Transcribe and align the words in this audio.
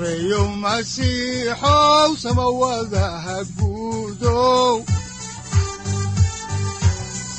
sareyow 0.00 0.48
masiixow 0.64 2.10
samawadaha 2.16 3.36
guudow 3.56 4.74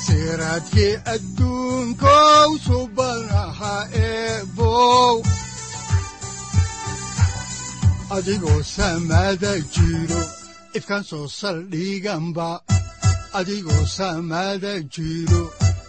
siraadkii 0.04 0.94
adduunkow 1.14 2.48
subanaha 2.66 3.74
eebow 4.06 5.14
adigoo 8.16 8.62
samaada 8.76 9.52
jiro 9.74 10.22
ifkan 10.78 11.02
soo 11.10 11.26
saldhiganba 11.40 12.48
adigoo 13.38 13.84
samaada 13.98 14.72
jiro 14.94 15.42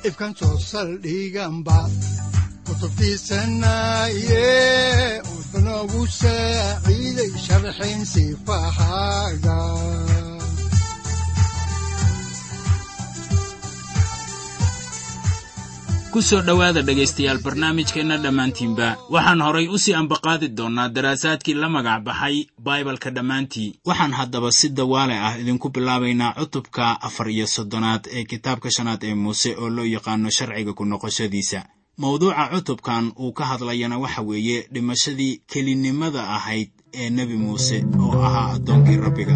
ifkan 0.09 0.33
soo 0.39 0.57
saldhiganba 0.71 1.77
kutubtiisanaye 2.65 4.49
sifahaaga 8.13 9.59
ku 16.13 16.21
soo 16.21 16.41
dhowaada 16.45 16.81
dhegaystayaal 16.85 17.39
barnaamijkeenna 17.45 18.17
dhammaantiinba 18.23 18.87
waxaan 19.13 19.41
horay 19.41 19.67
u 19.67 19.77
sii 19.83 19.93
ambaqaadi 20.01 20.47
doonnaa 20.57 20.89
daraasaadkii 20.95 21.53
la 21.61 21.69
magac 21.69 22.03
baxay 22.05 22.45
baibalka 22.65 23.09
dhammaantii. 23.15 23.69
Waxaan 23.85 24.13
haddaba 24.13 24.51
si 24.51 24.69
dawaale 24.69 25.17
ah 25.27 25.33
idinku 25.41 25.69
bilaabaynaa 25.69 26.33
cutubka 26.39 27.01
afar 27.01 27.27
iyo 27.29 27.47
soddonaad 27.47 28.03
ee 28.17 28.23
kitaabka 28.31 28.69
shanaad 28.75 29.01
ee 29.03 29.15
muuse 29.23 29.55
oo 29.57 29.69
loo 29.69 29.85
yaqaano 29.85 30.29
sharciga 30.37 30.73
ku 30.77 30.85
noqoshadiisa 30.85 31.59
mawduuca 32.01 32.43
cutubkan 32.51 33.03
uu 33.23 33.31
ka 33.37 33.43
hadlayana 33.51 33.95
waxa 34.03 34.21
weeye 34.29 34.57
dhimashadii 34.73 35.33
kelinimada 35.51 36.21
ahayd 36.37 36.69
ee 37.01 37.09
nebi 37.17 37.35
muuse 37.43 37.77
oo 38.03 38.13
ahaa 38.27 38.47
addoonkii 38.55 38.97
rabbiga. 39.05 39.35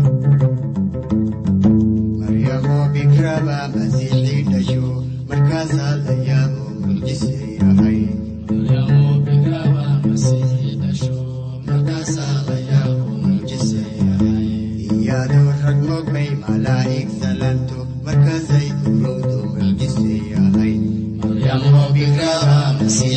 Rag 15.67 15.79
mogbay 15.89 16.29
malaa'ig 16.41 17.09
salanto 17.19 17.79
markaasay 18.05 18.67
urowdo 18.89 19.36
markuu 22.89 23.16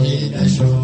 markaasaa 0.00 0.75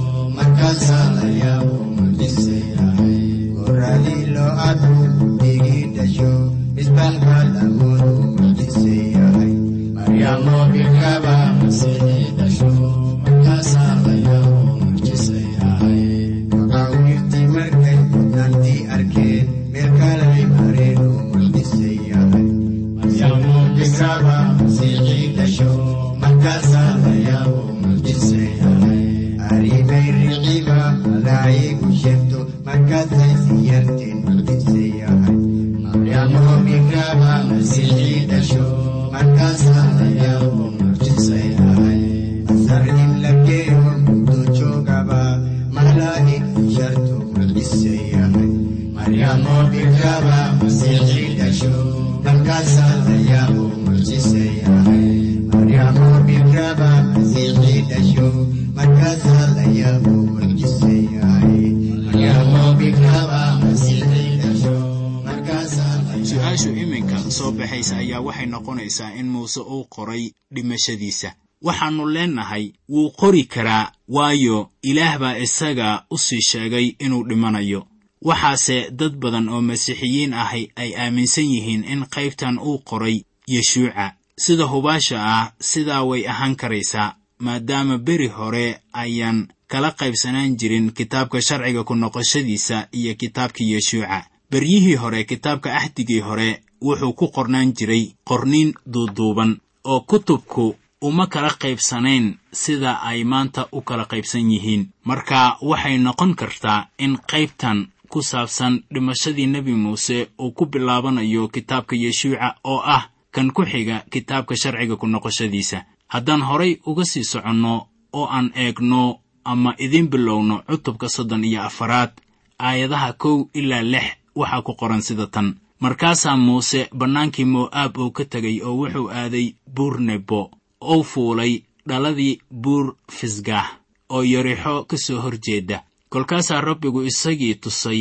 baxaysa 67.83 67.97
ayaa 67.99 68.21
waxay 68.21 68.47
noqonaysaa 68.47 69.15
in 69.19 69.27
muuse 69.27 69.61
uu 69.61 69.85
qoray 69.85 70.31
dhimashadiisa. 70.55 71.35
Waxaannu 71.63 72.07
leennahay 72.15 72.73
wuu 72.89 73.11
qori 73.11 73.45
karaa 73.45 73.93
waayo 74.09 74.71
ilaah 74.83 75.19
baa 75.19 75.37
isaga 75.39 76.05
u 76.11 76.19
sii 76.19 76.41
sheegay 76.41 76.95
inuu 76.99 77.25
dhimanayo. 77.29 77.87
Waxaase 78.23 78.91
dad 78.91 79.17
badan 79.17 79.49
oo 79.49 79.61
masiixiyiin 79.63 80.35
ahi 80.35 80.71
ay 80.77 80.95
aaminsan 80.97 81.45
yihiin 81.45 81.85
in 81.85 82.07
qaybtan 82.15 82.59
uu 82.59 82.79
qoray 82.79 83.23
yeshuuca. 83.49 84.13
Sida 84.39 84.65
hubaasha 84.65 85.19
ah 85.25 85.53
sidaa 85.61 86.03
way 86.05 86.27
ahaan 86.29 86.57
karaysaa 86.57 87.15
maadaama 87.39 87.99
beri 87.99 88.29
hore 88.29 88.81
ayaan 88.93 89.49
kala 89.67 89.91
qaybsanaan 89.91 90.57
jirin 90.57 90.93
kitaabka 90.93 91.41
sharciga 91.43 91.85
ku 91.85 91.95
noqoshadiisa 91.95 92.89
iyo 92.93 93.15
kitaabkii 93.15 93.73
yeshuuca. 93.73 94.27
Beryihii 94.51 94.95
hore 94.95 95.25
kitaabka 95.25 95.75
axdigii 95.77 96.21
hore 96.21 96.63
wuxuu 96.87 97.13
ku 97.19 97.27
qornaan 97.35 97.73
jiray 97.77 98.05
qorniin 98.29 98.71
duuduuban 98.93 99.53
oo 99.85 100.01
kutubku 100.01 100.77
uma 101.09 101.27
kala 101.27 101.51
qaybsanayn 101.63 102.27
sida 102.53 102.93
ay 103.03 103.25
maanta 103.25 103.67
u 103.73 103.81
kala 103.89 104.05
qaybsan 104.13 104.51
yihiin. 104.53 104.83
Marka 105.05 105.57
waxay 105.61 105.99
noqon 105.99 106.35
kartaa 106.35 106.87
in 106.99 107.19
qaybtan 107.31 107.79
ku 108.13 108.23
saabsan 108.23 108.75
dhimashadii 108.95 109.47
nebi 109.47 109.73
muuse 109.75 110.29
uu 110.43 110.51
ku 110.57 110.67
bilaabanayo 110.67 111.49
kitaabka 111.49 111.97
yeshuuca 111.97 112.49
oo 112.65 112.81
ah 112.97 113.09
kan 113.35 113.51
ku 113.53 113.63
xiga 113.65 114.05
kitaabka 114.13 114.55
sharciga 114.57 114.97
ku 114.97 115.07
noqoshadiisa. 115.07 115.79
Haddaan 116.13 116.43
horay 116.49 116.79
uga 116.87 117.05
sii 117.05 117.25
soconno 117.25 117.89
oo 118.13 118.27
aan 118.31 118.53
eegno 118.55 119.19
ama 119.45 119.75
idiin 119.79 120.09
bilowno 120.13 120.63
cutubka 120.69 121.09
soddon 121.09 121.45
iyo 121.45 121.63
afaraad 121.63 122.11
aayadaha 122.59 123.13
kow 123.13 123.49
ilaa 123.55 123.83
lix 123.83 124.07
waxaa 124.37 124.63
ku 124.63 124.73
qoran 124.81 125.03
sida 125.03 125.27
tan 125.27 125.57
markaasaa 125.83 126.37
muuse 126.37 126.81
bannaankii 126.99 127.45
mo'aab 127.55 127.97
uu 128.03 128.11
ka 128.17 128.25
tegay 128.33 128.57
oo 128.67 128.75
wuxuu 128.81 129.09
aaday 129.21 129.47
buur 129.75 129.95
nebo 130.01 130.41
ou 130.81 131.03
fuulay 131.11 131.53
dhaladii 131.89 132.39
buur 132.63 132.87
fisgaah 133.17 133.69
oo 134.15 134.23
yarixo 134.33 134.85
ka 134.91 134.97
soo 134.97 135.21
hor 135.23 135.37
jeeda. 135.45 135.83
Kolkaasaa 136.13 136.61
rabbigu 136.61 137.03
isagii 137.11 137.55
tusay 137.63 138.01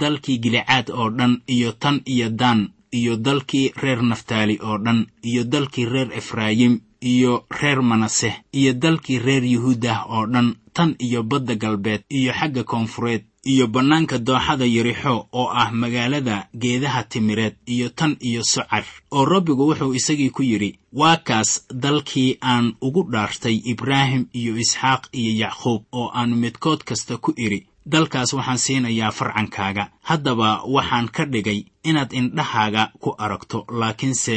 dalkii 0.00 0.38
gilicaad 0.42 0.86
oo 0.90 1.08
dhan 1.18 1.34
iyo 1.54 1.72
tan 1.72 2.00
iyo 2.06 2.28
daan 2.30 2.60
iyo 2.92 3.16
dalkii 3.16 3.72
reer 3.82 4.02
naftaali 4.02 4.58
oo 4.62 4.78
dhan 4.84 5.06
iyo 5.22 5.42
dalkii 5.52 5.84
reer 5.92 6.10
efraayim 6.18 6.74
iyo 7.00 7.32
reer 7.60 7.82
manase 7.82 8.30
iyo 8.52 8.72
dalkii 8.82 9.18
reer 9.18 9.44
yuhuudah 9.44 9.98
oo 10.10 10.26
dhan 10.32 10.54
tan 10.74 10.94
iyo 10.98 11.22
badda 11.22 11.54
galbeed 11.54 12.02
iyo 12.10 12.32
xagga 12.32 12.62
koonfureed 12.64 13.24
iyo 13.52 13.66
bannaanka 13.74 14.18
dooxada 14.18 14.66
yarixo 14.76 15.14
oo 15.40 15.48
ah 15.62 15.70
magaalada 15.82 16.36
geedaha 16.62 17.02
timireed 17.12 17.54
iyo 17.74 17.88
tan 17.98 18.16
iyo 18.28 18.42
socar 18.54 18.84
oo 19.16 19.24
rabbigu 19.32 19.62
wuxuu 19.68 19.94
isagii 19.98 20.30
ku 20.36 20.42
yidhi 20.42 20.70
waa 21.00 21.16
kaas 21.28 21.50
dalkii 21.82 22.38
aan 22.52 22.66
ugu 22.86 23.02
dhaartay 23.12 23.56
ibraahim 23.72 24.26
iyo 24.40 24.52
isxaaq 24.64 25.02
iyo 25.20 25.32
yacquub 25.42 25.82
oo 25.92 26.08
aan 26.18 26.30
midkood 26.42 26.80
kasta 26.88 27.16
ku 27.24 27.30
idhi 27.36 27.66
dalkaas 27.92 28.32
waxaan 28.34 28.58
siinayaa 28.58 29.10
farcankaaga. 29.18 29.84
Haddaba 30.08 30.48
waxaan 30.74 31.06
ka 31.16 31.24
dhigay 31.32 31.60
inaad 31.88 32.10
indhahaaga 32.12 32.90
ku 33.02 33.14
aragto 33.24 33.58
laakiinse 33.80 34.36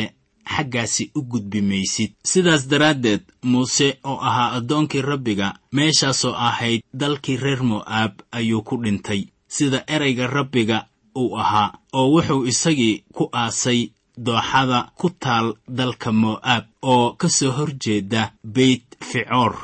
xaggaasi 0.56 1.12
u 1.18 1.22
gudbi 1.32 1.62
maysid 1.62 2.12
sidaas 2.32 2.68
daraaddeed 2.72 3.22
muuse 3.44 3.88
oo 4.04 4.18
ahaa 4.28 4.52
addoonkii 4.58 5.02
rabbiga 5.02 5.48
meeshaasoo 5.76 6.34
ahayd 6.48 6.82
dalkii 6.94 7.38
reer 7.44 7.62
mo'aab 7.64 8.14
ayuu 8.32 8.62
ku 8.68 8.76
dhintay. 8.84 9.22
Sida 9.48 9.84
erayga 9.88 10.28
rabbiga 10.28 10.78
uu 11.22 11.38
ahaa 11.42 11.74
oo 11.94 12.08
wuxuu 12.14 12.46
isagii 12.52 13.04
ku 13.16 13.24
aasay 13.34 13.82
dooxada 14.26 14.80
ku 15.00 15.08
taal 15.24 15.48
dalka 15.78 16.12
mo'aab 16.12 16.66
oo 16.82 17.14
ka 17.20 17.28
soo 17.30 17.52
hor 17.58 17.72
jeeda 17.84 18.32
beyt 18.56 18.86
ficoor 19.10 19.56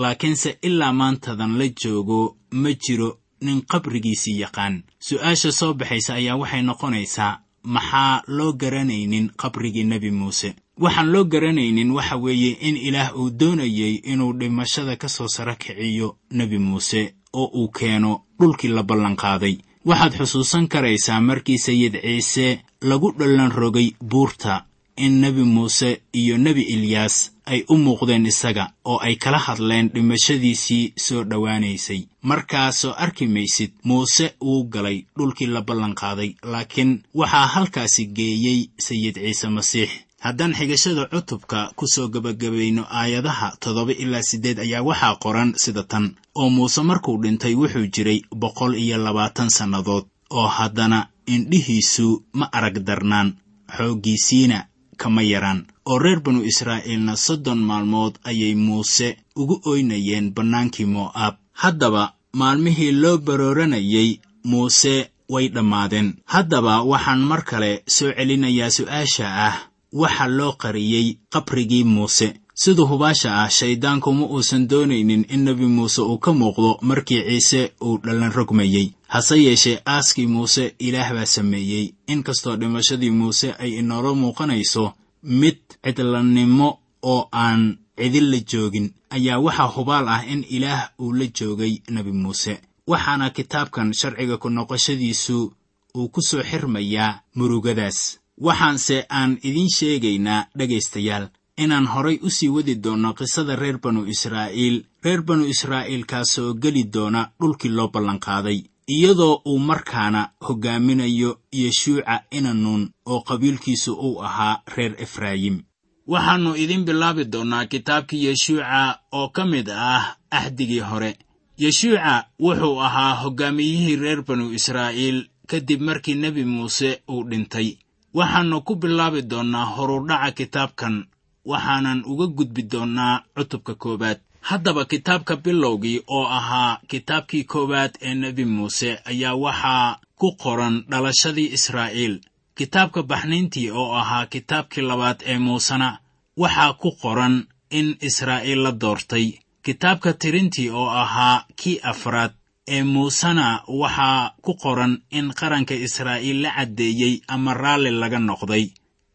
laakiinse 0.00 0.58
ilaa 0.62 0.92
maantadan 0.92 1.58
la 1.58 1.66
joogo 1.80 2.36
ma 2.62 2.70
jiro 2.82 3.18
nin 3.40 3.60
qabrigiisii 3.70 4.40
yaqaan. 4.40 4.82
Su'aasha 5.06 5.52
soo 5.52 5.74
baxaysa 5.74 6.14
ayaa 6.14 6.36
waxay 6.40 6.62
noqonaysaa 6.62 7.38
maxaa 7.64 8.22
loo 8.26 8.52
garanaynin 8.52 9.30
qabrigii 9.36 9.84
nebi 9.84 10.10
muuse? 10.10 10.54
Waxaan 10.80 11.12
loo 11.12 11.24
garanaynin 11.24 11.90
waxa 11.90 12.16
weeye 12.16 12.50
in 12.60 12.76
ilaah 12.76 13.16
uu 13.16 13.30
doonayey 13.30 13.94
inuu 14.04 14.32
dhimashada 14.38 14.96
ka 14.96 15.08
soo 15.08 15.28
saro 15.28 15.54
kiciyo 15.56 16.16
nebi 16.30 16.58
muuse 16.58 17.14
oo 17.32 17.50
uu 17.54 17.68
keeno 17.68 18.20
dhulkii 18.40 18.68
la 18.68 18.82
ballanqaaday. 18.82 19.56
Waxaad 19.84 20.12
xusuusan 20.18 20.68
karaysaa 20.68 21.20
markii 21.20 21.58
sayid 21.58 21.94
ciise 22.02 22.60
lagu 22.80 23.12
dhallan 23.18 23.50
rogay 23.52 23.90
buurta 24.10 24.64
in 24.96 25.20
nebi 25.20 25.42
muuse 25.42 26.00
iyo 26.12 26.38
nebi 26.38 26.62
ilyaas 26.62 27.30
ay 27.46 27.64
u 27.68 27.76
muuqdeen 27.78 28.26
isaga 28.26 28.72
oo 28.84 28.98
ay 28.98 29.16
kala 29.16 29.38
hadleen 29.38 29.88
dhimashadiisii 29.94 30.92
soo 30.96 31.24
dhowaanaysay. 31.24 32.00
Markaasoo 32.22 32.94
arki 32.96 33.26
maysid 33.26 33.72
muuse 33.84 34.34
wuu 34.40 34.64
galay 34.64 35.04
dhulkii 35.18 35.46
la 35.46 35.60
ballanqaaday 35.62 36.34
laakiin 36.42 37.02
waxaa 37.14 37.46
halkaasi 37.46 38.06
geeyey 38.06 38.60
sayid 38.78 39.14
ciise 39.14 39.48
masiix. 39.48 39.90
Haddaan 40.24 40.54
xigashada 40.54 41.04
cutubka 41.12 41.72
ku 41.76 41.86
soo 41.86 42.08
gebagabayno 42.08 42.86
aayadaha 42.90 43.56
toddoba 43.60 43.92
ilaa 43.92 44.22
siddeed 44.22 44.58
ayaa 44.58 44.82
waxaa 44.82 45.16
qoran 45.22 45.52
sida 45.56 45.82
tan 45.82 46.16
oo 46.34 46.50
muuse 46.50 46.82
markuu 46.82 47.18
dhintay 47.22 47.54
wuxuu 47.54 47.86
jiray 47.94 48.20
boqol 48.40 48.74
iyo 48.74 48.96
labaatan 48.98 49.50
sannadood 49.50 50.04
oo 50.30 50.48
haddana 50.48 51.06
indhihiisu 51.26 52.24
ma 52.32 52.48
arag 52.52 52.78
darnaan. 52.86 53.34
Xooggiisiina 53.76 54.58
kama 55.04 55.22
yaraan. 55.32 55.60
Oo 55.90 55.98
reer 56.04 56.20
banu 56.24 56.40
israa'iilna 56.50 57.14
soddon 57.26 57.60
maalmood 57.70 58.14
ayay 58.30 58.54
muuse 58.66 59.08
ugu 59.40 59.56
oynayeen 59.72 60.26
bannaankii 60.36 60.88
mo'aab. 60.94 61.34
Haddaba 61.62 62.02
maalmihii 62.40 62.92
loo 63.02 63.16
barooranayay 63.26 64.10
muuse 64.50 64.94
way 65.32 65.46
dhammaadeen. 65.54 66.08
Haddaba 66.34 66.74
waxaan 66.90 67.20
mar 67.30 67.42
kale 67.50 67.70
soo 67.96 68.10
celinayaa 68.16 68.70
su'aasha 68.76 69.26
ah. 69.48 69.56
Waxa 70.00 70.26
loo 70.38 70.52
qariyey 70.62 71.06
qabrigii 71.32 71.84
muuse 71.94 72.28
sida 72.54 72.82
hubaasha 72.82 73.30
ah 73.42 73.48
shayddaanku 73.50 74.12
ma 74.18 74.26
uusan 74.26 74.68
doonaynin 74.70 75.24
in 75.34 75.44
nebi 75.44 75.66
muuse 75.66 76.00
uu 76.02 76.18
ka 76.18 76.32
muuqdo 76.32 76.78
markii 76.82 77.22
ciise 77.28 77.72
uu 77.82 77.98
dhallan 78.04 78.32
rogmayey 78.32 78.86
hase 79.08 79.36
yeeshee 79.44 79.78
aaskii 79.86 80.26
muuse 80.26 80.74
ilaah 80.78 81.12
baa 81.14 81.26
sameeyey. 81.26 81.86
Inkastoo 82.06 82.56
dhimashadii 82.56 83.10
muuse 83.10 83.52
ay 83.58 83.70
inoola 83.80 84.14
muuqanayso 84.14 84.92
mid 85.22 85.58
cidlannimo 85.84 86.68
oo 87.02 87.28
aan 87.32 87.78
cidin 87.98 88.30
la 88.30 88.38
joogin 88.50 88.92
ayaa 89.10 89.38
waxaa 89.38 89.72
hubaal 89.76 90.08
ah 90.08 90.22
in 90.32 90.44
ilaah 90.56 90.90
uu 91.00 91.12
la 91.12 91.26
joogay 91.38 91.74
nebi 91.90 92.12
muuse. 92.12 92.60
Waxaana 92.86 93.30
kitaabkan 93.30 93.92
sharciga 93.94 94.36
ku 94.38 94.48
noqoshadiisu 94.50 95.52
uu 95.96 96.08
ku 96.08 96.20
soo 96.22 96.42
xirmayaa 96.42 97.20
murugadaas. 97.34 98.18
Waxaanse 98.40 99.06
aan 99.10 99.38
idiin 99.42 99.70
sheegaynaa 99.76 100.46
dhegaystayaal 100.58 101.28
inaan 101.56 101.86
horay 101.86 102.18
u 102.22 102.30
sii 102.30 102.48
wadi 102.48 102.74
doonno 102.84 103.14
qisada 103.14 103.56
reer 103.56 103.78
banu 103.78 104.06
israa'iil. 104.06 104.84
Reer 105.04 105.22
banu 105.22 105.44
israa'iilkaasoo 105.44 106.54
geli 106.62 106.84
doona 106.94 107.30
dhulkii 107.40 107.70
loo 107.76 107.88
ballanqaaday 107.88 108.58
iyadoo 108.88 109.42
uu 109.46 109.58
markaana 109.58 110.28
hoggaaminayo 110.46 111.30
yeshuuca 111.52 112.20
inanuun 112.30 112.90
oo 113.06 113.20
qabiilkiisu 113.20 113.92
uu 113.94 114.22
ahaa 114.22 114.62
reer 114.76 114.94
efraayim. 115.02 115.62
Waxaannu 116.06 116.54
idiin 116.56 116.84
bilaabi 116.84 117.24
doonnaa 117.32 117.66
kitaabkii 117.66 118.24
yeshuuca 118.26 118.98
oo 119.12 119.28
ka 119.28 119.44
mid 119.46 119.68
ah 119.70 120.16
axdigii 120.30 120.80
hore. 120.80 121.16
Yeshuuca 121.58 122.24
wuxuu 122.40 122.80
ahaa 122.80 123.14
hoggaamiyihii 123.22 123.96
reer 123.96 124.22
banu 124.22 124.52
israa'iil 124.52 125.28
kadib 125.46 125.80
markii 125.80 126.14
nebi 126.14 126.44
muuse 126.44 127.02
uu 127.08 127.24
dhintay. 127.30 127.68
Waxaannu 128.14 128.60
ku 128.60 128.74
bilaabi 128.76 129.22
doonnaa 129.22 129.64
horudhaca 129.64 130.30
kitaabkan 130.32 131.04
waxaanan 131.50 132.02
uga 132.06 132.26
gudbi 132.36 132.62
doonnaa 132.72 133.22
cutubka 133.36 133.74
koowaad. 133.74 134.18
Haddaba 134.48 134.84
kitaabka 134.84 135.36
bilowgii 135.36 136.02
oo 136.16 136.26
ahaa 136.38 136.78
kitaabkii 136.90 137.44
koowaad 137.44 137.92
ee 138.02 138.14
nebi 138.14 138.44
muuse 138.44 138.90
ayaa 139.10 139.34
waxaa 139.44 139.96
ku 140.20 140.28
qoran 140.42 140.84
dhalashadii 140.90 141.48
israa'iil. 141.56 142.14
Kitaabka 142.58 143.02
baxniintii 143.02 143.70
oo 143.70 143.92
ahaa 144.00 144.26
kitaabkii 144.26 144.82
labaad 144.90 145.18
ee 145.26 145.38
muusena 145.38 145.88
waxaa 146.36 146.72
ku 146.82 146.90
qoran 147.02 147.34
in 147.70 147.96
israa'iil 148.08 148.60
la 148.64 148.72
doortay. 148.72 149.26
Kitaabka 149.64 150.12
tirintii 150.12 150.70
oo 150.70 150.88
ahaa 151.02 151.44
kii 151.60 151.78
afraad 151.82 152.32
ee 152.74 152.82
muusena 152.82 153.46
waxaa 153.80 154.30
ku 154.44 154.52
qoran 154.62 154.92
in 155.10 155.26
qaranka 155.40 155.74
israa'iil 155.86 156.38
la 156.42 156.50
caddeeyey 156.56 157.14
ama 157.28 157.54
raalli 157.54 157.90
laga 157.90 158.18
noqday 158.18 158.64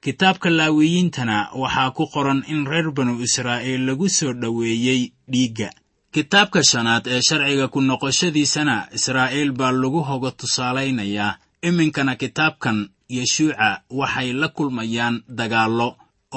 kitaabka 0.04 0.50
laawiyiintana 0.50 1.38
waxaa 1.62 1.92
ku 1.92 2.04
qoran 2.14 2.44
in 2.48 2.66
reer 2.66 2.92
banu 2.92 3.14
israa'iil 3.22 3.86
lagu 3.88 4.08
soo 4.10 4.34
dhoweeyey 4.34 5.02
dhiigga. 5.32 5.70
Kitaabka 6.14 6.64
shanaad 6.64 7.06
ee 7.08 7.22
sharciga 7.28 7.68
ku 7.74 7.80
noqoshadiisana 7.82 8.76
israa'iil 8.98 9.52
baa 9.52 9.72
lagu 9.72 10.02
hoga 10.10 10.32
tusaalaynayaa. 10.32 11.38
Iminkana 11.62 12.16
kitaabkan 12.16 12.78
yeshuuca 13.10 13.82
waxay 14.00 14.34
la 14.42 14.48
kulmayaan 14.48 15.16
dagaallo 15.40 15.90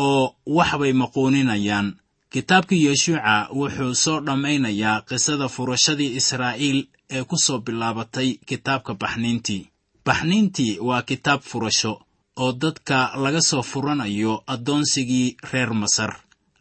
oo 0.06 0.34
waxbay 0.46 0.92
maquuninayaan. 0.92 1.88
Kitaabkii 2.32 2.84
yeshuuca 2.88 3.34
wuxuu 3.58 3.94
soo 4.04 4.18
dhammaynayaa 4.26 5.02
qisada 5.08 5.46
furashadii 5.54 6.10
israa'iil 6.20 6.78
ee 7.16 7.24
ku 7.30 7.36
soo 7.46 7.58
bilaabatay 7.66 8.28
kitaabka 8.48 8.92
baxniintii. 9.02 9.62
Baxniintii 10.06 10.78
waa 10.88 11.02
kitaab 11.02 11.40
furasho 11.50 11.92
oo 12.36 12.52
dadka 12.52 13.12
laga 13.16 13.40
soo 13.40 13.62
furanayo 13.62 14.42
addoonsigii 14.46 15.36
reer 15.52 15.72
masar 15.74 16.12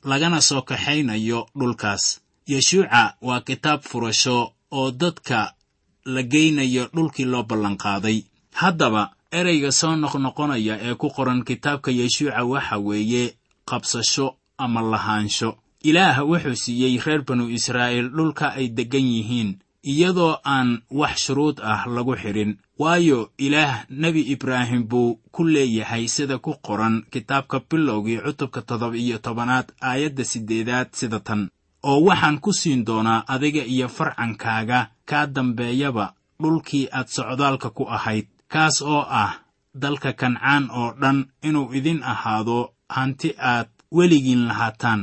lagana 0.04 0.42
soo 0.42 0.62
kaxaynayo 0.62 1.46
dhulkaas. 1.60 2.20
Yeshuuca 2.48 3.16
waa 3.22 3.42
kitaab 3.42 3.82
furasho 3.82 4.54
oo 4.72 4.92
dadka 4.92 5.54
la 6.06 6.24
geynayo 6.24 6.90
dhulkii 6.94 7.25
loo 7.25 7.44
ballanqaaday. 7.44 8.24
Haddaba 8.54 9.12
ereyga 9.32 9.72
soo 9.72 9.96
noqnoqonaya 9.96 10.75
ee 10.88 10.96
ku 10.96 11.08
qoran 11.10 11.44
kitaabka 11.44 11.92
yeshuuca 11.92 12.44
waxa 12.44 12.78
weeye 12.78 13.36
qabsasho 13.66 14.36
ama 14.58 14.82
lahaansho. 14.82 15.58
Ilaah 15.84 16.18
wuxuu 16.30 16.56
siiyey 16.56 16.98
reer 17.06 17.22
banu 17.24 17.50
israa'iil 17.50 18.10
dhulka 18.10 18.54
ay 18.54 18.68
deggan 18.68 19.08
yihiin 19.16 19.60
iyadoo 19.83 20.38
aan 20.45 20.81
wax 20.91 21.15
shuruud 21.25 21.57
ah 21.63 21.85
lagu 21.95 22.13
xidhin 22.21 22.57
waayo 22.79 23.31
ilaah 23.38 23.85
nebi 23.89 24.21
ibraahim 24.33 24.83
buu 24.91 25.19
ku 25.31 25.41
leeyahay 25.43 26.07
sida 26.07 26.38
ku 26.38 26.51
qoran 26.65 27.03
kitaabka 27.11 27.59
bilowgii 27.69 28.21
cutubka 28.25 28.61
toddoba 28.61 28.97
iyo 28.97 29.17
tobanaad 29.17 29.67
aayadda 29.81 30.23
siddeedaad 30.31 30.89
sida 30.93 31.19
tan. 31.19 31.50
Oo 31.83 32.00
waxaan 32.05 32.38
ku 32.39 32.53
siin 32.53 32.85
doonaa 32.85 33.23
adiga 33.33 33.63
iyo 33.65 33.88
farcankaaga 33.89 34.79
kaa 35.09 35.25
dambeeyaba 35.33 36.13
dhulkii 36.41 36.88
aad 36.91 37.07
socdaalka 37.15 37.69
ku 37.69 37.83
ahayd. 37.89 38.27
Kaas 38.47 38.81
oo 38.81 39.01
ah 39.21 39.31
dalka 39.81 40.13
kancaan 40.13 40.69
oo 40.79 40.93
dhan 41.01 41.25
inuu 41.47 41.73
idin 41.73 42.03
ahaado 42.03 42.73
hanti 42.89 43.29
aad 43.39 43.67
weligiin 43.95 44.45
lahaataan. 44.47 45.01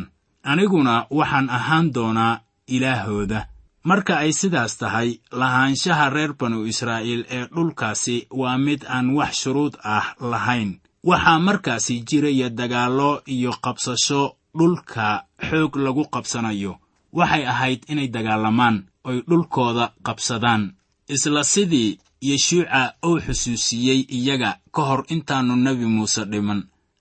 Aniguna 0.50 1.06
waxaan 1.10 1.50
ahaan 1.50 1.86
doonaa 1.94 2.40
ilaahooda 2.74 3.46
marka 3.88 4.14
ay 4.22 4.32
sidaas 4.40 4.72
tahay 4.80 5.08
lahaanshaha 5.40 6.06
reer 6.14 6.32
banu 6.40 6.58
israa'iil 6.72 7.22
ee 7.36 7.44
dhulkaasi 7.54 8.16
waa 8.40 8.58
mid 8.66 8.80
aan 8.94 9.06
wax 9.18 9.32
shuruud 9.42 9.74
ah 9.96 10.06
lahayn. 10.32 10.70
Waxaa 11.10 11.38
markaasi 11.48 11.94
jiraya 12.08 12.48
dagaallo 12.58 13.10
iyo 13.34 13.52
qabsasho 13.64 14.22
dhulka 14.58 15.06
xoog 15.48 15.72
lagu 15.84 16.04
qabsanayo. 16.14 16.72
Waxay 17.18 17.44
ahayd 17.52 17.80
inay 17.92 18.08
dagaalamaan 18.14 18.76
oy 19.08 19.18
dhulkooda 19.28 19.84
qabsadaan. 20.06 20.62
Isla 21.14 21.42
sidii 21.52 21.98
yeshuuca 22.28 22.82
uu 23.08 23.18
xusuusiyey 23.26 24.00
iyaga 24.16 24.50
ka 24.74 24.82
hor 24.88 25.02
intaannu 25.14 25.54
nebi 25.56 25.86
muuse 25.86 26.22
dhiman 26.32 26.60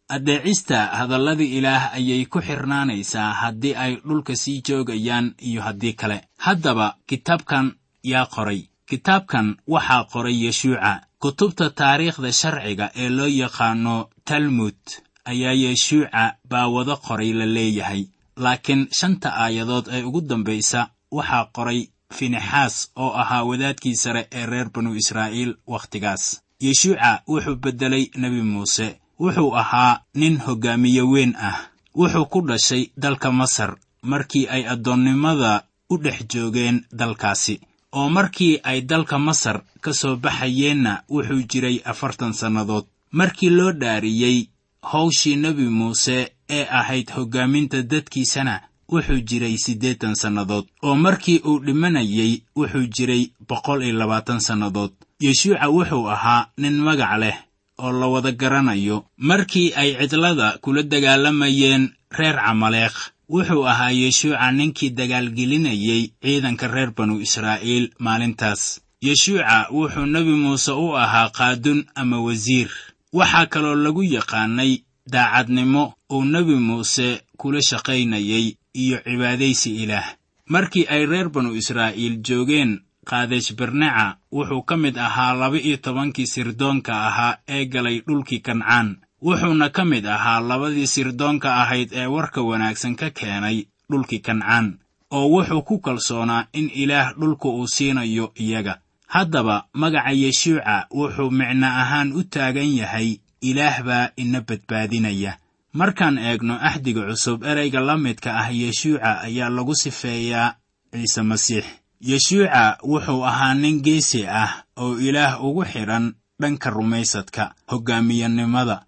addeecista 0.09 0.85
hadalladii 0.99 1.57
ilaah 1.57 1.93
ayay 1.97 2.25
ku 2.25 2.39
xirnaanaysaa 2.41 3.33
haddii 3.41 3.75
ay 3.75 3.93
dhulka 4.07 4.35
sii 4.35 4.61
joogayaan 4.67 5.35
iyo 5.41 5.61
haddii 5.61 5.93
kale. 5.93 6.21
Haddaba 6.37 6.95
kitaabkan 7.07 7.75
yaa 8.03 8.25
qoray. 8.25 8.61
Kitaabkan 8.89 9.57
waxaa 9.67 10.03
qoray 10.13 10.37
yeshuuca. 10.45 11.01
Kutubta 11.19 11.69
taariikhda 11.69 12.31
sharciga 12.31 12.91
ee 12.95 13.09
loo 13.09 13.27
yaqaano 13.27 14.09
talmud 14.25 14.79
ayaa 15.25 15.53
yeshuuca 15.53 16.35
baa 16.49 16.67
wada 16.67 16.95
qoray 16.95 17.33
la 17.33 17.45
leeyahay. 17.45 18.05
Laakiin 18.37 18.87
shanta 18.99 19.29
aayadood 19.43 19.85
ee 19.91 20.03
ugu 20.03 20.21
dambaysa 20.21 20.89
waxaa 21.11 21.45
qoray 21.55 21.81
finexaas 22.13 22.91
oo 22.95 23.11
ahaa 23.21 23.43
wadaadkii 23.43 23.95
sare 23.95 24.27
ee 24.31 24.45
reer 24.45 24.69
banu 24.69 24.95
israa'iil 24.95 25.55
wakhtigaas 25.67 26.41
yeshuuca 26.61 27.21
wuxuu 27.27 27.55
beddelay 27.55 28.05
nebi 28.15 28.41
muuse 28.41 28.87
wuxuu 29.19 29.55
ahaa 29.55 29.99
nin 30.13 30.37
hoggaamiye 30.45 31.01
weyn 31.01 31.33
ah. 31.35 31.57
Wuxuu 31.95 32.25
ku 32.25 32.41
dhashay 32.41 32.91
dalka 32.97 33.31
masar 33.31 33.75
markii 34.01 34.47
ay 34.47 34.63
addoonnimada 34.67 35.63
u 35.89 35.97
dhex 35.97 36.27
joogeen 36.31 36.85
dalkaasi. 36.91 37.59
Oo 37.91 38.09
markii 38.09 38.59
ay 38.63 38.81
dalka 38.81 39.17
masar 39.19 39.63
ka 39.81 39.93
soo 39.93 40.15
baxayeenna 40.15 41.03
wuxuu 41.09 41.41
jiray 41.49 41.81
afartan 41.85 42.33
sannadood. 42.33 42.85
Markii 43.11 43.49
loo 43.49 43.71
dhaariyey 43.71 44.47
hawshii 44.81 45.35
nebi 45.35 45.69
muuse 45.69 46.31
ee 46.49 46.67
ahayd 46.69 47.09
hoggaaminta 47.15 47.81
dadkiisana 47.81 48.61
wuxuu 48.91 49.19
jiray 49.27 49.57
siddeetan 49.57 50.15
sannadood. 50.15 50.65
Oo 50.83 50.95
markii 50.95 51.41
uu 51.45 51.59
dhimanayey 51.65 52.41
wuxuu 52.55 52.87
jiray 52.95 53.31
boqol 53.49 53.83
iyo 53.83 53.93
labaatan 53.97 54.39
sannadood. 54.39 54.91
Yeshuuca 55.19 55.67
wuxuu 55.69 56.09
ahaa 56.09 56.47
nin 56.57 56.73
magac 56.85 57.19
leh 57.19 57.37
oo 57.77 57.91
la 57.91 58.07
wada 58.07 58.31
garanayo 58.31 59.05
markii 59.17 59.73
ay 59.75 59.89
cidlada 60.09 60.57
kula 60.61 60.83
dagaalamayeen 60.83 61.83
reer 62.17 62.35
camaleekh 62.45 62.97
wuxuu 63.29 63.67
ahaa 63.67 63.91
yeshuuca 63.91 64.51
ninkii 64.51 64.89
dagaalgelinayey 64.89 66.11
ciidanka 66.23 66.67
reer 66.67 66.91
banu 66.97 67.19
israa'iil 67.21 67.91
maalintaas. 67.99 68.81
Yeshuuca 69.01 69.67
wuxuu 69.71 70.05
nebi 70.05 70.31
muuse 70.31 70.71
u 70.71 70.95
ahaa 70.97 71.29
qaadun 71.29 71.85
ama 71.95 72.17
wasiir 72.21 72.69
waxaa 73.13 73.45
kaloo 73.45 73.75
lagu 73.75 74.03
yaqaannay 74.03 74.71
daacadnimo 75.11 75.93
uu 76.11 76.25
nebi 76.25 76.55
muuse 76.55 77.21
kula 77.37 77.61
shaqaynayey 77.61 78.55
iyo 78.73 78.97
cibaadaysi 79.05 79.75
ilaah. 79.83 80.07
Markii 80.47 80.85
ay 80.89 81.05
reer 81.05 81.29
banu 81.29 81.55
israa'iil 81.55 82.15
joogeen 82.23 82.79
kaadesh 83.09 83.49
barneca 83.59 84.05
wuxuu 84.35 84.61
ka 84.69 84.75
mid 84.77 84.95
ahaa 85.07 85.33
laba-iyo 85.41 85.77
tobankii 85.85 86.27
sirdoonka 86.33 86.93
ahaa 87.07 87.37
ee 87.47 87.65
galay 87.65 87.97
dhulkii 88.07 88.39
kancaan. 88.47 88.97
Wuxuuna 89.25 89.69
ka 89.75 89.83
mid 89.85 90.05
ahaa 90.05 90.39
labadii 90.49 90.87
sirdoonka 90.87 91.49
ahayd 91.61 91.89
ee 91.93 92.05
warka 92.15 92.41
wanaagsan 92.41 92.95
ka 92.95 93.09
keenay 93.09 93.57
dhulkii 93.89 94.19
kancaan 94.19 94.77
oo 95.11 95.25
wuxuu 95.33 95.61
ku 95.67 95.79
kalsoonaa 95.79 96.47
in 96.53 96.69
ilaah 96.81 97.13
dhulka 97.19 97.47
uu 97.49 97.67
siinayo 97.67 98.31
iyaga. 98.35 98.75
Haddaba 99.07 99.65
magaca 99.73 100.11
yeshuuca 100.11 100.75
wuxuu 100.91 101.31
micno 101.31 101.67
ahaan 101.67 102.11
u 102.13 102.23
taagan 102.23 102.71
yahay 102.79 103.17
ilaah 103.41 103.77
baa 103.87 104.09
ina 104.21 104.41
badbaadinaya. 104.41 105.37
Markaan 105.73 106.17
eegno 106.17 106.55
axdiga 106.61 107.01
cusub 107.07 107.43
ereyga 107.43 107.79
la 107.79 107.97
midka 107.97 108.35
ah 108.41 108.49
yeshuuca 108.51 109.21
ayaa 109.27 109.49
lagu 109.49 109.75
sifeeyaa 109.75 110.55
ciise 110.91 111.21
masiix 111.21 111.65
yeshuuca 112.01 112.77
wuxuu 112.83 113.25
ahaa 113.25 113.53
nin 113.53 113.81
geesi 113.81 114.25
ah 114.27 114.63
oo 114.77 114.97
ilaah 114.99 115.43
ugu 115.43 115.65
xidhan 115.65 116.13
dhanka 116.41 116.69
rumaysadka 116.69 117.53
hoggaamiyanimada 117.67 118.85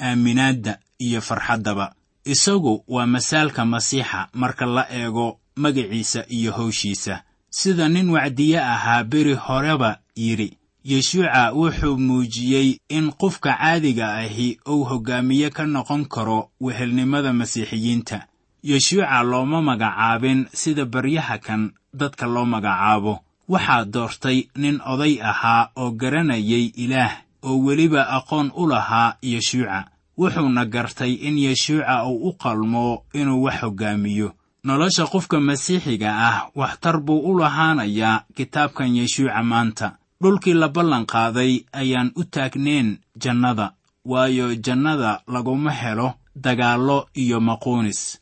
aaminaadda 0.00 0.78
iyo 0.98 1.20
farxaddaba. 1.20 1.92
Isagu 2.24 2.84
waa 2.88 3.06
masaalka 3.06 3.64
masiixa 3.64 4.28
marka 4.32 4.66
la 4.66 4.86
eego 4.90 5.38
magaciisa 5.56 6.24
iyo 6.28 6.52
howshiisa 6.52 7.22
sida 7.50 7.88
nin 7.88 8.10
wacdiye 8.10 8.60
ahaa 8.60 9.04
beri 9.04 9.34
horeba 9.34 9.98
yidhi 10.16 10.56
yeshuuca 10.84 11.52
wuxuu 11.54 11.98
muujiyey 11.98 12.78
in 12.88 13.12
qofka 13.12 13.52
caadiga 13.58 14.14
ahi 14.14 14.58
uu 14.68 14.84
hoggaamiye 14.84 15.50
ka 15.50 15.66
noqon 15.66 16.04
karo 16.04 16.50
wehelnimada 16.60 17.32
masiixiyiinta. 17.32 18.26
Yeshuuca 18.62 19.22
looma 19.22 19.62
magacaabin 19.62 20.46
sida 20.52 20.84
baryaha 20.84 21.38
kan 21.38 21.72
dadka 22.00 22.26
loo 22.26 22.44
magacaabo. 22.44 23.14
Waxaa 23.48 23.84
doortay 23.84 24.38
nin 24.56 24.76
oday 24.92 25.14
ahaa 25.30 25.70
oo 25.76 25.90
garanayay 26.00 26.66
ilaah 26.84 27.12
oo 27.42 27.56
weliba 27.66 28.02
aqoon 28.16 28.48
u 28.60 28.66
lahaa 28.72 29.16
yeshuuca. 29.22 29.78
Wuxuuna 30.18 30.64
gartay 30.74 31.12
in 31.28 31.36
yeshuuca 31.38 32.04
uu 32.08 32.28
u 32.28 32.32
qalmo 32.42 33.04
inuu 33.14 33.42
wax 33.44 33.60
hoggaamiyo 33.62 34.28
nolosha 34.64 35.06
qofka 35.06 35.40
masiixiga 35.40 36.10
ah 36.28 36.36
waxtar 36.54 36.96
buu 37.00 37.20
u 37.30 37.38
lahaanayaa 37.38 38.22
kitaabkan 38.36 38.96
yeshuuca 38.96 39.42
maanta. 39.42 39.86
Dhulkii 40.22 40.54
la 40.54 40.68
ballan 40.68 41.06
qaaday 41.06 41.52
ayaan 41.72 42.10
u 42.16 42.24
taagneen 42.24 42.98
jannada 43.22 43.72
waayo 44.04 44.54
jannada 44.54 45.20
laguma 45.28 45.70
helo 45.70 46.14
dagaallo 46.36 47.06
iyo 47.14 47.40
maquunis 47.40 48.18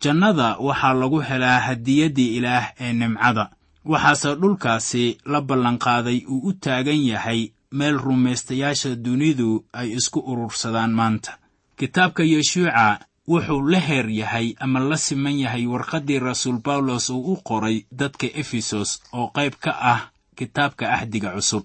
jannada 0.00 0.56
waxaa 0.60 0.94
lagu 0.94 1.20
helaa 1.20 1.60
hadiyaddii 1.60 2.36
ilaah 2.36 2.72
ee 2.80 2.92
nimcada. 2.92 3.50
Waxaase 3.84 4.34
dhulkaasi 4.40 5.18
la 5.24 5.40
ballanqaaday 5.40 6.24
uu 6.28 6.40
u 6.48 6.52
taagan 6.52 7.02
yahay 7.06 7.48
meel 7.72 7.98
rumaystayaasha 7.98 8.94
dunidu 8.96 9.64
ay 9.72 9.88
isku 9.98 10.20
urursadaan 10.20 10.92
maanta. 10.92 11.38
Kitaabka 11.76 12.22
yeshuuca 12.24 12.98
wuxuu 13.28 13.62
la 13.70 13.80
heer 13.80 14.08
yahay 14.10 14.54
ama 14.60 14.80
la 14.80 14.96
siman 14.96 15.38
yahay 15.40 15.66
warqaddii 15.66 16.18
rasuul 16.18 16.58
bawlos 16.64 17.10
uu 17.10 17.32
u 17.32 17.36
qoray 17.48 17.84
dadka 17.92 18.26
efesos 18.40 19.00
oo 19.12 19.28
qayb 19.36 19.54
ka 19.60 19.72
ah 19.92 20.00
kitaabka 20.36 20.92
axdiga 20.92 21.30
cusub. 21.36 21.64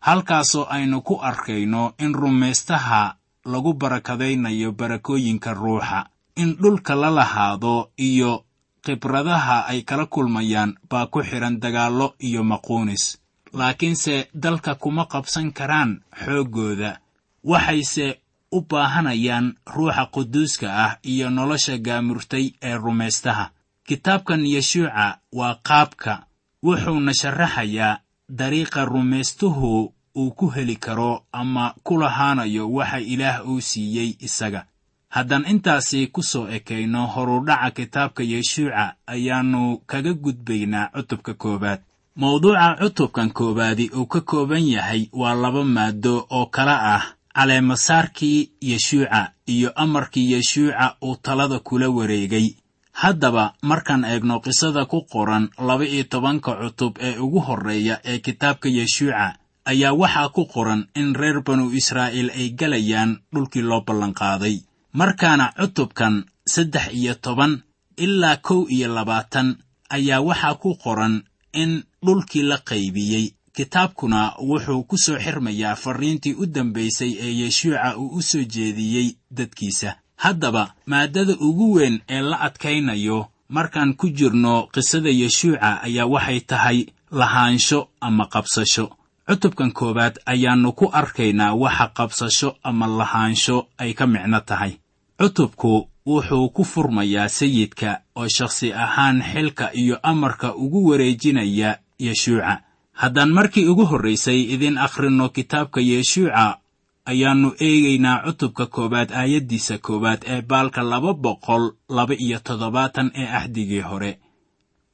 Halkaasoo 0.00 0.66
aynu 0.70 1.00
ku 1.02 1.18
arkayno 1.22 1.92
in 1.98 2.14
rumaystaha 2.14 3.14
lagu 3.44 3.72
barakadaynayo 3.74 4.72
barakooyinka 4.72 5.54
ruuxa 5.54 6.06
in 6.36 6.56
dhulka 6.60 6.94
la 6.94 7.10
lahaado 7.10 7.90
iyo 7.98 8.44
khibradaha 8.84 9.66
ay 9.66 9.82
kala 9.82 10.06
kulmayaan 10.06 10.74
baa 10.90 11.06
ku 11.06 11.22
xidhan 11.22 11.60
dagaallo 11.60 12.14
iyo 12.18 12.44
maquunis. 12.44 13.18
Laakiinse 13.52 14.28
dalka 14.34 14.74
kuma 14.74 15.04
qabsan 15.06 15.52
karaan 15.52 16.00
xooggooda 16.24 16.98
waxayse 17.44 18.18
u 18.52 18.60
baahanayaan 18.60 19.54
ruuxa 19.74 20.06
quduuska 20.14 20.68
ah 20.84 20.92
iyo 21.02 21.30
nolosha 21.30 21.78
gaamurtay 21.78 22.52
ee 22.62 22.76
rumaystaha 22.76 23.50
kitaabkan 23.86 24.46
yeshuuca 24.46 25.18
waa 25.32 25.54
qaabka. 25.68 26.26
Wuxuuna 26.64 27.12
sharaxayaa 27.14 27.98
dariiqa 28.28 28.84
rumaystuhu 28.84 29.92
uu 30.16 30.30
ku 30.30 30.46
heli 30.54 30.76
karo 30.76 31.24
ama 31.32 31.74
ku 31.82 31.98
lahaanayo 31.98 32.70
waxa 32.72 32.98
ilaah 33.00 33.44
uu 33.48 33.60
siiyey 33.60 34.16
isaga 34.20 34.66
haddaan 35.14 35.44
intaasi 35.52 36.00
ku 36.14 36.22
soo 36.22 36.46
ekayno 36.56 37.02
horudhaca 37.14 37.70
kitaabka 37.76 38.22
yeshuuca 38.32 38.84
ayaannu 39.14 39.62
kaga 39.90 40.12
gudbaynaa 40.24 40.90
cutubka 40.94 41.34
koowaad. 41.34 41.80
Mawduuca 42.20 42.66
cutubkan 42.80 43.30
koowaadi 43.38 43.90
uu 43.98 44.06
ka 44.06 44.20
kooban 44.20 44.64
yahay 44.74 45.02
waa 45.12 45.34
laba 45.42 45.62
maado 45.64 46.26
oo 46.30 46.46
kala 46.46 46.76
ah. 46.94 47.04
Caleemasaarkii 47.34 48.50
yeshuuca 48.60 49.30
iyo 49.46 49.70
amarkii 49.74 50.32
yeshuuca 50.32 50.96
uu 51.02 51.16
talada 51.22 51.58
kula 51.58 51.88
wareegay. 51.90 52.48
Haddaba 52.92 53.54
markaan 53.62 54.04
eegno 54.04 54.40
qisada 54.40 54.84
ku 54.86 55.02
qoran 55.12 55.48
laba-iyo 55.58 56.04
tobanka 56.04 56.54
cutub 56.60 56.98
ee 57.00 57.18
ugu 57.18 57.40
horreeya 57.40 57.98
ee 58.04 58.18
kitaabka 58.18 58.68
yeshuuca 58.68 59.34
ayaa 59.64 59.92
waxaa 59.92 60.28
ku 60.28 60.46
qoran 60.46 60.86
in 60.94 61.14
reer 61.14 61.42
banu 61.42 61.70
israa'iil 61.74 62.30
ay 62.30 62.48
galayaan 62.58 63.18
dhulkii 63.34 63.62
loo 63.62 63.80
ballanqaaday 63.86 64.56
markaana 64.98 65.52
cutubkan 65.58 66.24
saddex 66.46 66.92
iyo 66.94 67.14
toban 67.14 67.62
ilaa 67.96 68.36
kow 68.36 68.66
iyo 68.70 68.88
labaatan 68.94 69.56
ayaa 69.90 70.20
waxaa 70.20 70.54
ku 70.54 70.74
qoran 70.82 71.22
in 71.52 71.82
dhulkii 72.04 72.42
la 72.42 72.58
qaybiyey. 72.58 73.34
Kitaabkuna 73.56 74.34
wuxuu 74.42 74.82
ku 74.88 74.96
soo 74.98 75.18
xirmayaa 75.18 75.76
farriintii 75.76 76.34
u 76.42 76.46
dambaysay 76.46 77.12
ee 77.20 77.32
yeshuuca 77.42 77.96
uu 77.98 78.08
u 78.18 78.22
soo 78.22 78.42
jeediyey 78.54 79.08
dadkiisa. 79.30 79.96
Haddaba 80.16 80.74
maaddada 80.86 81.34
ugu 81.40 81.72
weyn 81.74 82.00
ee 82.08 82.20
la 82.20 82.36
adkaynayo 82.40 83.26
markaan 83.48 83.94
ku 83.96 84.08
jirno 84.08 84.68
qisada 84.74 85.10
yeshuuca 85.10 85.82
ayaa 85.82 86.06
waxay 86.06 86.40
tahay 86.40 86.86
lahaansho 87.10 87.88
ama 88.00 88.26
qabsasho. 88.26 88.86
Cutubkan 89.28 89.72
koowaad 89.72 90.18
ayaannu 90.26 90.72
ku 90.72 90.90
arkaynaa 90.92 91.54
waxa 91.54 91.86
qabsasho 91.96 92.56
ama 92.62 92.86
lahaansho 92.86 93.56
ay 93.78 93.92
ka 93.94 94.06
micno 94.06 94.40
tahay 94.40 94.72
cutubku 95.18 95.88
wuxuu 96.06 96.48
ku 96.50 96.62
furmayaa 96.64 97.28
sayidka 97.28 98.00
oo 98.16 98.28
shakhsi 98.28 98.72
ahaan 98.72 99.22
xilka 99.22 99.70
iyo 99.74 99.96
amarka 100.02 100.54
ugu 100.54 100.88
wareejinaya 100.88 101.78
yeshuuca. 101.98 102.60
Haddaan 102.92 103.30
markii 103.32 103.66
ugu 103.68 103.84
horraysay 103.86 104.40
idin 104.54 104.78
akhrinno 104.78 105.28
kitaabka 105.28 105.80
yeshuuca 105.80 106.58
ayaannu 107.06 107.50
eegaynaa 107.60 108.22
cutubka 108.26 108.66
koowaad 108.66 109.10
aayaddiisa 109.12 109.78
koowaad 109.78 110.20
ee 110.26 110.42
baalka 110.42 110.82
laba 110.82 111.12
boqol 111.14 111.64
laba 111.88 112.14
iyo 112.14 112.38
toddobaatan 112.46 113.10
ee 113.14 113.26
axdigii 113.38 113.80
hore. 113.80 114.18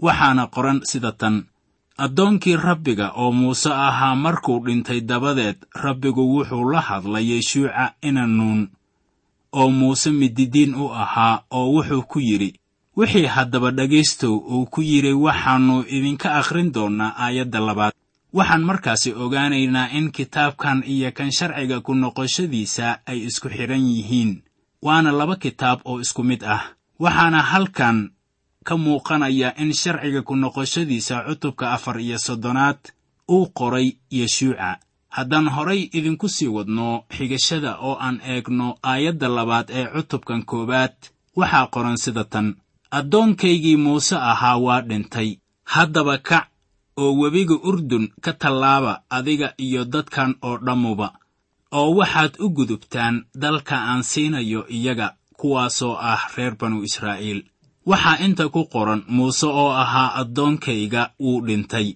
Waxaana 0.01 0.47
qoran 0.47 0.81
sida 0.85 1.13
tan 1.13 1.45
addoonkii 1.99 2.57
rabbiga 2.57 3.13
oo 3.17 3.33
muuse 3.33 3.71
ahaa 3.73 4.15
markuu 4.17 4.65
dhintay 4.65 5.01
dabadeed 5.01 5.57
rabbigu 5.75 6.23
wuxuu 6.35 6.71
la 6.73 6.81
hadlay 6.81 7.25
yeshuuca 7.33 7.93
inanuun 8.03 8.69
oo 9.53 9.71
muuse 9.71 10.11
mididiin 10.11 10.75
u 10.75 10.89
ahaa 10.93 11.43
oo 11.51 11.67
wuxuu 11.75 12.03
ku 12.03 12.19
yidhi 12.21 12.55
wixii 12.97 13.27
haddaba 13.27 13.71
dhegaystow 13.71 14.35
uu 14.37 14.67
ku 14.67 14.83
yidhi 14.83 15.13
waxaannu 15.13 15.85
idinka 15.89 16.35
akhrin 16.41 16.73
doonnaa 16.75 17.15
aayadda 17.25 17.61
labaad. 17.61 17.93
Waxaan 18.33 18.63
markaasi 18.63 19.13
ogaanaynaa 19.15 19.89
in 19.99 20.13
kitaabkan 20.13 20.83
iyo 20.87 21.11
kan 21.13 21.33
sharciga 21.33 21.81
ku 21.81 21.95
noqoshadiisa 21.95 22.99
ay 23.07 23.19
isku 23.27 23.49
xidhan 23.49 23.83
yihiin 23.91 24.43
waana 24.83 25.11
laba 25.13 25.37
kitaab 25.37 25.81
oo 25.85 26.01
isku 26.01 26.23
mid 26.23 26.43
ah. 26.45 26.63
Waxaana 26.99 27.43
halkan 27.43 28.11
ka 28.65 28.77
muuqanaya 28.77 29.55
in 29.59 29.73
sharciga 29.73 30.23
ku 30.23 30.37
noqoshadiisa 30.37 31.25
cutubka 31.27 31.73
afar 31.73 32.01
iyo 32.01 32.19
soddonaad 32.19 32.79
uu 33.29 33.47
qoray 33.59 33.97
yeshuuca 34.11 34.79
haddaan 35.17 35.49
horay 35.55 35.81
idinku 35.99 36.29
sii 36.29 36.49
wadno 36.57 36.87
xigashada 37.17 37.73
oo 37.89 37.97
aan 38.07 38.21
eegno 38.33 38.67
aayadda 38.91 39.29
labaad 39.37 39.69
ee 39.79 39.87
cutubkan 39.95 40.43
koowaad 40.51 40.95
waxaa 41.39 41.67
qoran 41.75 41.97
sida 42.05 42.25
tan. 42.33 42.49
Addoonkaygii 42.99 43.77
muuse 43.77 44.17
ahaa 44.31 44.57
waa 44.67 44.81
dhintay. 44.89 45.31
Haddaba 45.65 46.19
kac 46.19 46.47
oo 46.97 47.13
webiga 47.21 47.55
urdun 47.69 48.05
ka 48.25 48.33
tallaaba 48.33 48.93
adiga 49.17 49.49
iyo 49.67 49.85
dadkan 49.85 50.35
oo 50.43 50.57
dhammuba 50.67 51.09
oo 51.79 51.91
waxaad 51.99 52.33
u 52.45 52.49
gudubtaan 52.57 53.17
dalka 53.43 53.77
aan 53.91 54.03
siinayo 54.11 54.61
iyaga 54.77 55.09
kuwaasoo 55.39 55.95
ah 56.11 56.21
reer 56.37 56.55
banu 56.61 56.83
israa'iil. 56.89 57.41
Waxaa 57.87 58.19
inta 58.25 58.49
ku 58.49 58.61
qoran 58.73 59.03
muuse 59.09 59.47
oo 59.47 59.71
ahaa 59.83 60.15
addoonkayga 60.21 61.03
wuu 61.21 61.41
dhintay. 61.47 61.89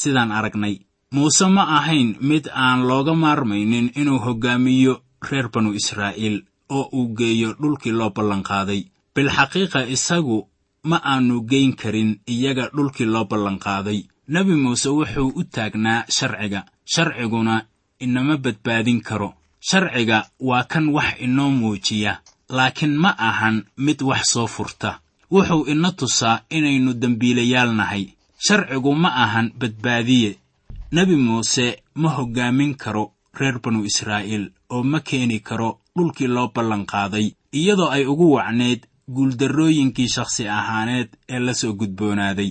Sidaan 0.00 0.32
aragnay 0.32 0.74
muuse 1.12 1.46
ma 1.48 1.62
ahayn 1.78 2.16
mid 2.20 2.48
aan 2.52 2.84
looga 2.88 3.14
maarmaynin 3.14 3.92
inuu 3.96 4.18
hoggaamiyo 4.26 4.94
reer 5.30 5.48
banu 5.48 5.72
israa'iil 5.72 6.44
oo 6.68 6.88
uu 6.92 7.14
geeyo 7.16 7.56
dhulkii 7.60 7.92
loo 7.92 8.10
ballanqaaday. 8.10 8.82
Bilxaqiiqa 9.14 9.80
isagu 9.88 10.38
ma 10.84 11.00
aanu 11.12 11.40
geyn 11.50 11.72
karin 11.80 12.20
iyaga 12.28 12.68
dhulkii 12.76 13.06
loo 13.14 13.24
ballanqaaday. 13.24 14.00
Nebi 14.28 14.54
muuse 14.54 14.88
wuxuu 14.88 15.32
u 15.40 15.44
taagnaa 15.44 16.04
sharciga 16.16 16.60
sharciguna 16.84 17.64
inama 18.00 18.36
badbaadin 18.36 19.00
karo. 19.00 19.34
Sharciga 19.60 20.18
waa 20.40 20.64
kan 20.64 20.88
wax 20.96 21.16
inoo 21.24 21.50
muujiya 21.50 22.20
laakiin 22.56 22.94
ma 23.02 23.10
ahan 23.18 23.64
mid 23.76 24.02
wax 24.02 24.22
soo 24.32 24.46
furta. 24.46 25.00
Wuxuu 25.32 25.64
ina 25.72 25.92
tusaa 25.92 26.40
inaynu 26.50 26.92
dembiilayaal 27.00 27.72
nahay. 27.74 28.04
Sharcigu 28.46 28.94
ma 28.94 29.08
ahan 29.24 29.52
badbaadiye 29.60 30.36
nebi 30.92 31.16
muuse 31.16 31.82
ma 31.94 32.08
hoggaamin 32.16 32.74
karo 32.76 33.12
reer 33.38 33.58
banu 33.62 33.84
israa'iil 33.84 34.44
oo 34.70 34.82
ma 34.82 35.00
keeni 35.00 35.40
karo 35.40 35.80
dhulkii 35.96 36.28
loo 36.34 36.48
ballanqaaday 36.54 37.26
iyadoo 37.52 37.90
ay 37.90 38.04
ugu 38.06 38.26
wacneed 38.36 38.80
guuldarrooyinkii 39.14 40.08
shakhsi 40.08 40.48
ahaaneed 40.48 41.08
ee 41.28 41.38
la 41.38 41.54
soo 41.54 41.72
gudboonaaday. 41.72 42.50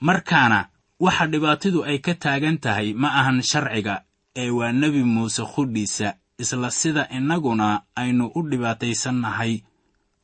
Markaana 0.00 0.68
waxa 1.00 1.26
dhibaatadu 1.26 1.84
ay 1.84 1.98
ka 1.98 2.14
taagan 2.14 2.58
tahay 2.58 2.92
ma 2.94 3.08
ahan 3.20 3.42
sharciga 3.42 4.04
ee 4.36 4.50
waa 4.50 4.72
nebi 4.72 5.02
muuse 5.04 5.42
qudhiisa 5.54 6.14
isla 6.38 6.70
sida 6.70 7.08
innaguna 7.16 7.82
aynu 7.96 8.24
u 8.34 8.40
dhibaataysannahay 8.50 9.60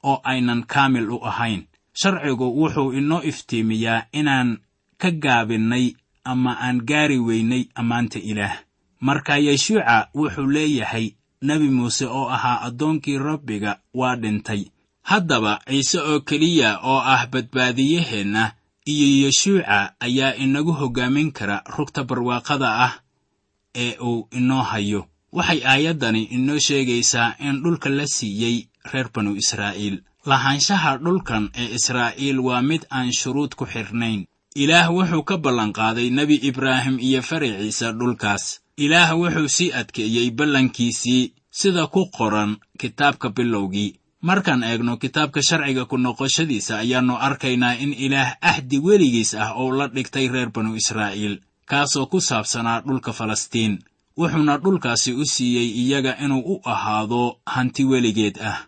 oo 0.02 0.20
aynan 0.24 0.64
kaamil 0.66 1.10
u 1.10 1.18
ahayn. 1.30 1.62
Sharcigu 2.00 2.46
wuxuu 2.60 2.92
inoo 2.92 3.22
iftiimiyaa 3.22 4.06
inaan 4.12 4.58
ka 4.98 5.10
gaabinnay 5.10 5.92
ama 6.24 6.52
aan 6.60 6.80
gaari 6.88 7.18
weynay 7.18 7.64
ammaanta 7.74 8.18
ilaah. 8.18 8.56
Marka 9.00 9.36
yeshuuca 9.38 10.08
wuxuu 10.14 10.46
leeyahay 10.54 11.06
nebi 11.42 11.68
muuse 11.68 12.06
oo 12.06 12.28
ahaa 12.28 12.60
addoonkii 12.66 13.18
rabbiga 13.18 13.78
waa 13.94 14.16
dhintay. 14.16 14.62
Haddaba 15.02 15.60
ciise 15.68 15.98
oo 16.00 16.20
keliya 16.20 16.78
oo 16.82 16.98
ah 17.14 17.26
badbaadiyaheenna 17.32 18.52
iyo 18.86 19.08
yeshuuca 19.26 19.92
ayaa 20.00 20.34
inagu 20.34 20.72
hoggaamin 20.72 21.32
kara 21.32 21.62
rugta 21.76 22.04
barwaaqada 22.04 22.68
ah 22.86 22.92
ee 23.74 23.96
uu 24.00 24.28
inoo 24.38 24.62
hayo. 24.62 25.06
Waxay 25.32 25.60
aayaddani 25.66 26.22
inoo 26.22 26.58
sheegaysaa 26.58 27.34
in 27.38 27.62
dhulka 27.62 27.88
la 27.90 28.06
siiyey 28.06 28.66
reer 28.92 29.08
banu 29.14 29.36
israa'iil. 29.36 30.02
Lahaanshaha 30.26 30.96
dhulkan 30.98 31.50
ee 31.54 31.74
israa'iil 31.74 32.38
waa 32.40 32.62
mid 32.62 32.82
aan 32.90 33.12
shuruud 33.12 33.52
ku 33.54 33.66
xidhnayn 33.66 34.24
ilaah 34.54 34.86
wuxuu 34.94 35.22
ka 35.26 35.36
ballanqaaday 35.36 36.10
nebi 36.10 36.38
ibraahim 36.38 36.98
iyo 37.02 37.22
faraciisa 37.22 37.92
dhulkaas. 37.92 38.60
Ilaah 38.78 39.10
wuxuu 39.18 39.48
sii 39.48 39.72
adkeeyey 39.72 40.30
ballankiisii 40.30 41.32
sida 41.50 41.86
ku 41.86 42.06
qoran 42.06 42.56
kitaabka 42.78 43.28
bilowgii. 43.34 43.98
Markaan 44.22 44.62
eegno 44.62 44.96
kitaabka 44.96 45.42
sharciga 45.42 45.84
ku 45.90 45.98
noqoshadiisa 45.98 46.78
ayaannu 46.78 47.18
arkaynaa 47.18 47.74
in 47.82 47.92
ilaah 47.98 48.36
ahdi 48.40 48.78
weligiis 48.78 49.34
ah 49.34 49.58
oo 49.58 49.74
la 49.74 49.88
dhigtay 49.88 50.28
reer 50.28 50.50
banu 50.54 50.76
israa'iil 50.78 51.40
kaasoo 51.66 52.06
ku 52.06 52.20
saabsanaa 52.20 52.80
dhulka 52.86 53.12
falastiin. 53.12 53.82
Wuxuuna 54.18 54.58
dhulkaasi 54.62 55.12
u 55.12 55.24
siiyey 55.26 55.66
iyaga 55.82 56.14
inuu 56.24 56.42
u 56.46 56.60
ahaado 56.64 57.36
hanti 57.46 57.84
weligeed 57.84 58.38
ah 58.38 58.58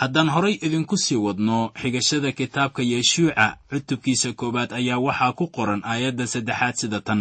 haddaan 0.00 0.28
horay 0.34 0.54
idinku 0.66 0.96
sii 1.04 1.16
wadno 1.26 1.58
xigashada 1.80 2.32
kitaabka 2.38 2.82
yeshuuca 2.92 3.46
cutubkiisa 3.70 4.32
koowaad 4.32 4.70
ayaa 4.78 4.98
waxaa 5.06 5.32
ku 5.38 5.44
qoran 5.56 5.82
aayadda 5.84 6.26
saddexaad 6.32 6.74
sida 6.80 7.00
tan. 7.00 7.20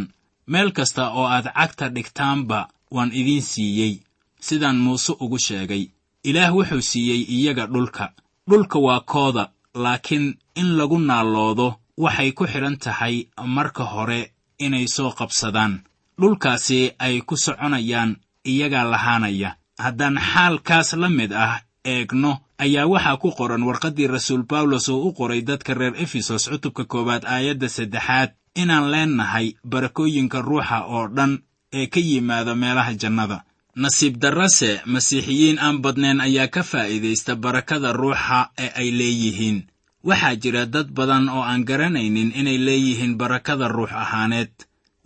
Meel 0.52 0.72
kasta 0.78 1.04
oo 1.20 1.28
aad 1.36 1.48
cagta 1.58 1.86
dhigtaanba 1.96 2.60
waan 2.96 3.12
idiin 3.20 3.42
siiyey 3.52 3.94
sidaan 4.48 4.78
muuse 4.86 5.14
ugu 5.24 5.38
sheegay. 5.40 5.84
Ilaah 6.24 6.52
wuxuu 6.56 6.82
siiyey 6.82 7.22
iyaga 7.36 7.66
dhulka. 7.68 8.06
Dhulka 8.50 8.80
waa 8.80 9.00
kooda 9.00 9.44
laakiin 9.84 10.26
in 10.56 10.70
lagu 10.78 11.00
naalloodo 11.00 11.68
waxay 11.98 12.32
ku 12.32 12.44
xidhan 12.52 12.78
tahay 12.84 13.16
marka 13.56 13.84
hore 13.84 14.32
inay 14.60 14.88
soo 14.88 15.12
qabsadaan. 15.12 15.74
Dhulkaasi 16.22 16.92
ay 17.00 17.22
ku 17.28 17.36
soconayaan 17.38 18.12
iyagaa 18.46 18.84
lahaanaya. 18.92 19.56
Haddaan 19.84 20.18
xaalkaas 20.32 20.94
la 20.94 21.10
mid 21.10 21.32
ah 21.34 21.62
eegno 21.86 22.32
ayaa 22.64 22.88
waxaa 22.94 23.18
ku 23.22 23.30
qoran 23.38 23.64
warqaddii 23.68 24.08
rasuul 24.16 24.44
bawlos 24.52 24.90
oo 24.90 25.02
u 25.08 25.14
qoray 25.18 25.42
dadka 25.50 25.74
reer 25.74 25.96
efesos 26.04 26.44
cutubka 26.52 26.84
koowaad 26.92 27.24
aayadda 27.26 27.68
saddexaad 27.70 28.30
inaan 28.62 28.92
leennahay 28.92 29.48
barakooyinka 29.72 30.42
ruuxa 30.42 30.78
oo 30.96 31.08
dhan 31.16 31.32
ee 31.80 31.88
ka 31.88 32.00
yimaada 32.00 32.56
meelaha 32.56 32.94
jannada. 33.02 33.38
Nasiib 33.76 34.16
darrase 34.24 34.82
masiixiyiin 34.86 35.60
aan 35.66 35.78
badnayn 35.84 36.20
ayaa 36.22 36.48
ka 36.48 36.64
faa'iidaysta 36.64 37.36
barakada 37.36 37.94
ruuxa 37.94 38.50
ee 38.64 38.72
ay 38.82 38.90
leeyihiin. 39.00 39.60
Waxaa 40.04 40.36
jira 40.42 40.66
dad 40.66 40.88
badan 40.98 41.30
oo 41.30 41.44
aan 41.44 41.64
garanaynin 41.70 42.32
inay 42.36 42.58
leeyihiin 42.58 43.16
barakada 43.22 43.68
ruux 43.68 43.92
ahaaneed. 44.04 44.52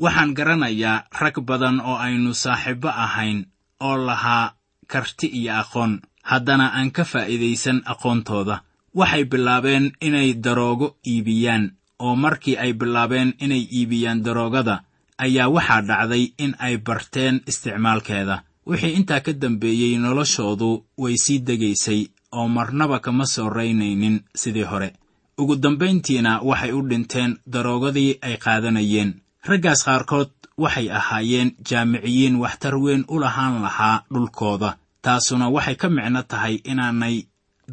Waxaan 0.03 0.33
garanayaa 0.37 1.03
rag 1.21 1.35
badan 1.49 1.77
oo 1.81 1.95
aynu 2.05 2.33
saaxiibbo 2.33 2.89
ahayn 3.05 3.39
oo 3.79 3.97
lahaa 4.07 4.53
karti 4.87 5.27
iyo 5.27 5.53
aqoon 5.61 6.01
haddana 6.29 6.71
aan 6.77 6.91
ka 6.91 7.03
faa'iidaysan 7.11 7.81
aqoontooda. 7.85 8.55
Waxay 8.95 9.23
bilaabeen 9.25 9.85
inay 10.07 10.33
daroogo 10.43 10.87
iibiyaan 11.07 11.71
oo 11.99 12.15
markii 12.15 12.57
ay 12.57 12.73
bilaabeen 12.73 13.33
inay 13.39 13.63
iibiyaan 13.77 14.23
daroogada 14.25 14.75
ayaa 15.17 15.49
waxaa 15.55 15.81
dhacday 15.89 16.23
in 16.37 16.55
ay 16.59 16.77
barteen 16.77 17.41
isticmaalkeeda. 17.49 18.43
Wixii 18.67 18.93
intaa 18.99 19.19
ka 19.25 19.33
dambeeyey 19.33 19.97
noloshoodu 19.97 20.69
way 20.97 21.15
sii 21.17 21.39
degaysay 21.47 22.01
oo 22.31 22.47
marnaba 22.47 22.99
kama 22.99 23.25
soo 23.25 23.49
raynaynin 23.49 24.21
sidii 24.35 24.63
hore. 24.71 24.93
Ugu 25.37 25.55
dambayntiina 25.55 26.39
waxay 26.49 26.71
u 26.71 26.81
dhinteen 26.89 27.37
daroogadii 27.51 28.17
ay 28.21 28.37
qaadanayeen. 28.37 29.13
Raggaas 29.49 29.83
qaarkood 29.85 30.29
waxay 30.57 30.87
ahaayeen 30.91 31.51
jaamiciyiin 31.69 32.35
waxtar 32.43 32.75
weyn 32.77 33.03
u 33.07 33.19
lahaan 33.19 33.61
lahaa 33.61 34.03
dhulkooda 34.13 34.77
taasuna 35.03 35.45
waxay 35.55 35.75
ka 35.81 35.87
micno 35.95 36.21
tahay 36.31 36.55
inaanay 36.71 37.15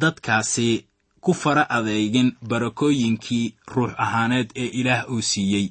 dadkaasi 0.01 0.69
ku 1.23 1.31
fara 1.41 1.63
adeegin 1.77 2.29
barakooyinkii 2.49 3.45
ruux 3.73 3.91
ahaaneed 4.03 4.49
ee 4.55 4.69
ilaah 4.79 5.05
uu 5.13 5.21
siiyey. 5.21 5.65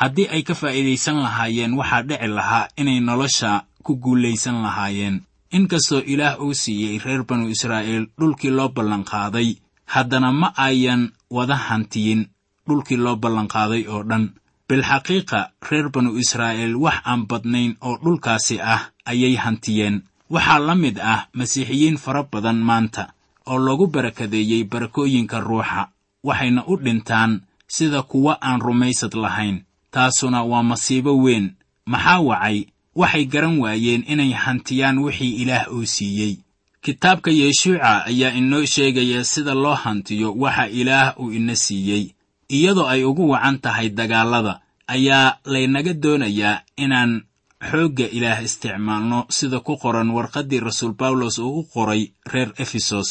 Haddii 0.00 0.28
ay 0.34 0.42
ka 0.42 0.54
faa'iidaysan 0.60 1.16
lahaayeen 1.24 1.74
waxaa 1.78 2.02
dhici 2.08 2.26
lahaa 2.38 2.68
inay 2.80 3.00
nolosha 3.00 3.50
ku 3.84 3.92
guulaysan 4.02 4.62
lahaayeen. 4.64 5.16
Inkastoo 5.56 6.00
ilaah 6.12 6.40
uu 6.44 6.54
siiyey 6.54 6.98
reer 7.04 7.22
banu 7.28 7.48
israa'iil 7.54 8.06
dhulkii 8.18 8.50
loo 8.58 8.68
ballanqaaday 8.76 9.48
haddana 9.94 10.32
ma 10.32 10.48
ayan 10.56 11.02
wada 11.36 11.56
hantiyin 11.66 12.22
dhulkii 12.66 12.96
loo 13.04 13.16
ballanqaaday 13.22 13.82
oo 13.88 14.02
dhan. 14.10 14.24
Bilxaqiiqa 14.68 15.40
reer 15.70 15.88
banu 15.94 16.10
israa'iil 16.22 16.76
wax 16.84 16.98
aan 17.04 17.26
badnayn 17.30 17.76
oo 17.86 17.96
dhulkaasi 18.04 18.56
ah 18.74 18.82
ayay 19.04 19.34
hantiyeen 19.44 19.96
waxaa 20.34 20.58
la 20.68 20.74
mid 20.82 20.96
ah 21.12 21.20
masiixiyiin 21.38 21.96
fara 22.04 22.22
badan 22.32 22.58
maanta 22.68 23.04
oo 23.50 23.58
lagu 23.66 23.86
barakadeeyey 23.94 24.62
barakooyinka 24.72 25.36
ruuxa 25.48 25.80
waxayna 26.28 26.60
u 26.66 26.74
dhintaan 26.84 27.32
sida 27.74 28.02
kuwa 28.02 28.38
aan 28.42 28.60
rumaysad 28.60 29.14
lahayn. 29.24 29.56
Taasuna 29.90 30.42
waa 30.50 30.62
masiibo 30.62 31.12
weyn. 31.24 31.46
Maxaa 31.86 32.20
wacay? 32.28 32.58
Waxay 32.94 33.24
garan 33.32 33.58
waayeen 33.62 34.04
inay 34.12 34.32
hantiyaan 34.32 34.98
wixii 35.04 35.36
ilaah 35.42 35.66
uu 35.72 35.84
siiyey. 35.86 36.34
Kitaabka 36.84 37.30
yeshuuca 37.30 38.04
ayaa 38.10 38.32
inoo 38.40 38.64
sheegaya 38.64 39.24
sida 39.24 39.54
loo 39.54 39.74
hantiyo 39.74 40.28
waxa 40.42 40.68
ilaah 40.68 41.20
uu 41.20 41.32
ina 41.32 41.56
siiyey. 41.56 42.04
Iyadoo 42.48 42.86
ay 42.88 43.04
ugu 43.04 43.28
wacan 43.30 43.58
tahay 43.58 43.88
dagaallada 43.88 44.60
ayaa 44.86 45.36
laynaga 45.44 45.92
doonayaa 45.92 46.60
inaan 46.76 47.22
xoogga 47.70 48.06
ilaah 48.16 48.40
isticmaalno 48.46 49.18
sida 49.36 49.58
ku 49.66 49.76
qoran 49.82 50.10
warqaddii 50.16 50.60
rasuul 50.68 50.94
bawlos 51.00 51.38
uu 51.38 51.58
u 51.60 51.68
qoray 51.74 52.02
reer 52.32 52.50
efesos. 52.64 53.10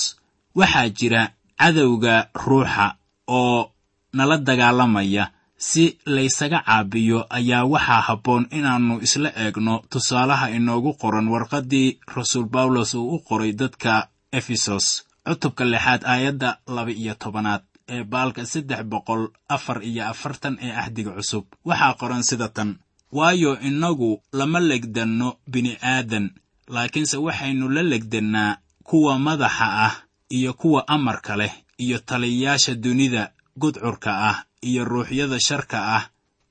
Waxaa 0.60 0.90
jira 0.98 1.22
cadowga 1.60 2.16
ruuxa 2.46 2.88
oo 3.28 3.72
nala 4.14 4.38
dagaalamaya. 4.38 5.26
Si 5.58 5.84
laysaga 6.06 6.60
caabiyo 6.66 7.20
ayaa 7.38 7.66
waxaa 7.74 8.02
habboon 8.08 8.44
inaannu 8.58 8.96
isla 9.06 9.30
eegno 9.44 9.76
tusaalaha 9.92 10.48
inoogu 10.58 10.92
qoran 11.02 11.28
warqaddii 11.34 11.90
rasuul 12.16 12.46
bawlos 12.56 12.94
uu 12.94 13.16
u 13.16 13.20
qoray 13.28 13.52
dadka 13.54 13.94
efesos. 14.40 14.86
Cutubka 15.28 15.64
lixaad 15.66 16.02
aayadda 16.12 16.50
laba 16.76 16.92
iyo 16.92 17.14
tobanaad 17.16 17.62
ee 17.94 18.04
baalka 18.04 18.46
saddex 18.46 18.82
boqol 18.92 19.24
afar 19.56 19.78
iyo 19.90 20.04
afartan 20.12 20.58
ee 20.66 20.74
ahdiga 20.82 21.12
cusub. 21.18 21.46
Waxaa 21.66 21.94
qoran 22.00 22.24
sida 22.30 22.48
tan 22.56 22.70
waayo 23.12 23.60
innagu 23.60 24.22
lama 24.34 24.60
legdanno 24.60 25.30
bini'aadan 25.52 26.30
laakiinse 26.68 27.18
waxaynu 27.18 27.70
la 27.70 27.82
legdannaa 27.84 28.58
kuwa 28.84 29.20
madaxa 29.20 29.68
ah 29.86 29.96
iyo 30.30 30.54
kuwa 30.54 30.88
amarka 30.88 31.36
leh 31.36 31.54
iyo 31.78 31.98
taliyayaasha 32.00 32.76
dunida 32.76 33.32
gudcurka 33.58 34.12
ah 34.30 34.44
iyo 34.62 34.86
ruuxyada 34.86 35.40
sharka 35.40 35.78
ah 35.98 36.04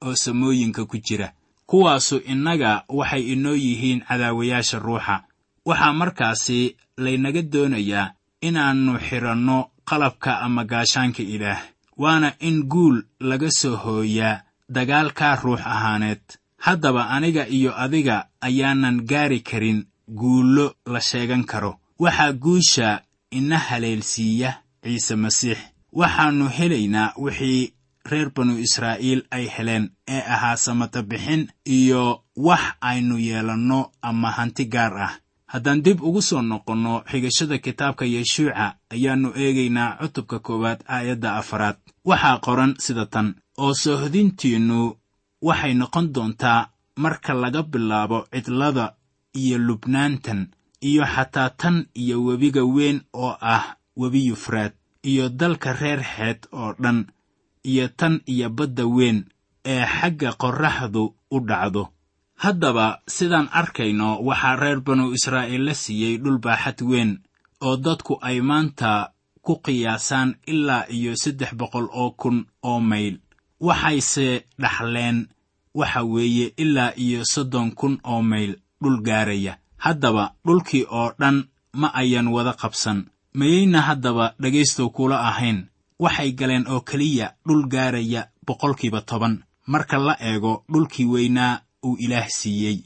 oo 0.03 0.15
samooyinka 0.15 0.85
ku 0.85 0.97
jira. 0.99 1.33
Kuwaasu 1.67 2.17
innaga 2.19 2.85
waxay 2.89 3.33
inoo 3.33 3.55
yihiin 3.55 4.01
cadaawayaasha 4.09 4.79
ruuxa. 4.79 5.23
Waxaa 5.65 5.93
markaasi 5.93 6.77
laynaga 6.97 7.43
doonayaa 7.43 8.13
inaannu 8.41 8.99
xidhanno 8.99 9.59
qalabka 9.85 10.41
ama 10.41 10.65
gaashaanka 10.65 11.23
ilaah 11.23 11.61
waana 11.97 12.33
in 12.41 12.63
guul 12.63 13.03
laga 13.21 13.51
soo 13.51 13.77
hooyaa 13.77 14.43
dagaalkaa 14.69 15.37
ruux 15.37 15.61
ahaaneed 15.61 16.21
haddaba 16.67 17.09
aniga 17.15 17.45
iyo 17.49 17.73
adiga 17.85 18.17
ayaanan 18.41 18.97
gaari 19.11 19.41
karin 19.41 19.87
guullo 20.09 20.75
la 20.87 21.01
sheegan 21.01 21.45
karo. 21.45 21.73
Waxaa 21.99 22.33
guusha 22.33 22.89
ina 23.31 23.59
haleelsiiya 23.59 24.51
ciise 24.85 25.15
masiix. 25.17 25.59
Waxaannu 25.93 26.47
helaynaa 26.49 27.13
wixii 27.17 27.73
reer 28.11 28.31
banu 28.35 28.59
israa'iil 28.59 29.23
ay 29.31 29.47
heleen 29.57 29.91
ee 30.09 30.23
ahaa 30.35 30.57
samata 30.57 31.03
bixin 31.03 31.49
iyo 31.65 32.23
wax 32.37 32.61
aynu 32.81 33.19
yeelanno 33.19 33.91
ama 34.03 34.31
hanti 34.31 34.65
gaar 34.65 34.95
ah. 35.07 35.13
Haddaan 35.47 35.83
dib 35.83 36.03
ugu 36.03 36.23
soo 36.23 36.43
noqonno 36.43 37.03
xigashada 37.11 37.59
kitaabka 37.59 38.05
yeshuuca 38.15 38.67
ayaannu 38.95 39.29
eegaynaa 39.37 39.97
cutubka 40.01 40.39
koowaad 40.39 40.81
aayadda 40.89 41.37
afaraad. 41.37 41.77
Waxaa 42.05 42.39
qoran 42.39 42.75
sida 42.79 43.07
tan 43.07 43.35
oo 43.59 43.75
soohodintiinnu 43.75 44.97
waxay 45.43 45.75
noqon 45.75 46.07
doontaa 46.15 46.69
marka 47.03 47.33
laga 47.35 47.63
bilaabo 47.63 48.19
cidlada 48.33 48.95
iyo 49.43 49.59
lubnaantan 49.59 50.41
iyo 50.89 51.05
xataa 51.15 51.51
tan 51.61 51.77
iyo 51.95 52.17
webiga 52.27 52.63
weyn 52.65 52.99
oo 53.13 53.37
ah 53.41 53.65
webi 53.97 54.27
yufraad 54.29 54.73
iyo 55.11 55.29
dalka 55.29 55.73
reer 55.73 56.01
xeed 56.15 56.41
oo 56.53 56.73
dhan 56.83 56.99
iyo 57.71 57.89
tan 57.89 58.21
iyo 58.27 58.49
badda 58.51 58.85
weyn 58.97 59.19
ee 59.65 59.85
xagga 59.87 60.31
qorraxdu 60.43 61.15
u 61.31 61.39
dhacdo. 61.49 61.83
Haddaba 62.43 62.87
sidaan 63.07 63.49
arkayno 63.53 64.09
waxaa 64.29 64.57
reer 64.57 64.81
banu 64.81 65.13
israa'iil 65.17 65.65
la 65.65 65.75
siiyey 65.75 66.17
dhul 66.23 66.39
baaxad 66.45 66.79
weyn 66.91 67.11
oo 67.61 67.77
dadku 67.77 68.19
ay 68.29 68.41
maanta 68.41 69.13
ku 69.45 69.53
qiyaasaan 69.65 70.31
ilaa 70.53 70.85
iyo 70.97 71.13
saddex 71.17 71.53
boqol 71.61 71.87
oo 71.93 72.11
kun 72.21 72.47
oo 72.63 72.81
mayl 72.81 73.15
waxayse 73.61 74.45
dhaxleen 74.59 75.29
waxa 75.75 76.03
weeye 76.05 76.47
ilaa 76.57 76.93
iyo 76.97 77.25
soddon 77.25 77.71
kun 77.75 77.99
oo 78.05 78.23
mayl 78.23 78.57
dhul 78.83 79.01
gaaraya. 79.03 79.59
Haddaba 79.77 80.35
dhulkii 80.47 80.85
oo 80.91 81.13
dhan 81.21 81.45
ma 81.73 81.89
ayan 81.95 82.29
wada 82.29 82.53
qabsan. 82.53 83.05
Mayayna 83.35 83.81
haddaba 83.83 84.35
dhegaystow 84.41 84.91
kula 84.91 85.21
ahayn. 85.29 85.67
Waxay 85.99 86.33
galeen 86.33 86.67
oo 86.69 86.81
keliya 86.81 87.35
dhul 87.47 87.67
gaaraya 87.69 88.29
boqolkiiba 88.47 89.01
toban. 89.01 89.43
Marka 89.67 89.99
la 89.99 90.17
eego 90.21 90.65
dhulkii 90.73 91.05
weynaa 91.07 91.61
uu 91.85 91.97
ilaah 91.99 92.29
siiyey. 92.29 92.79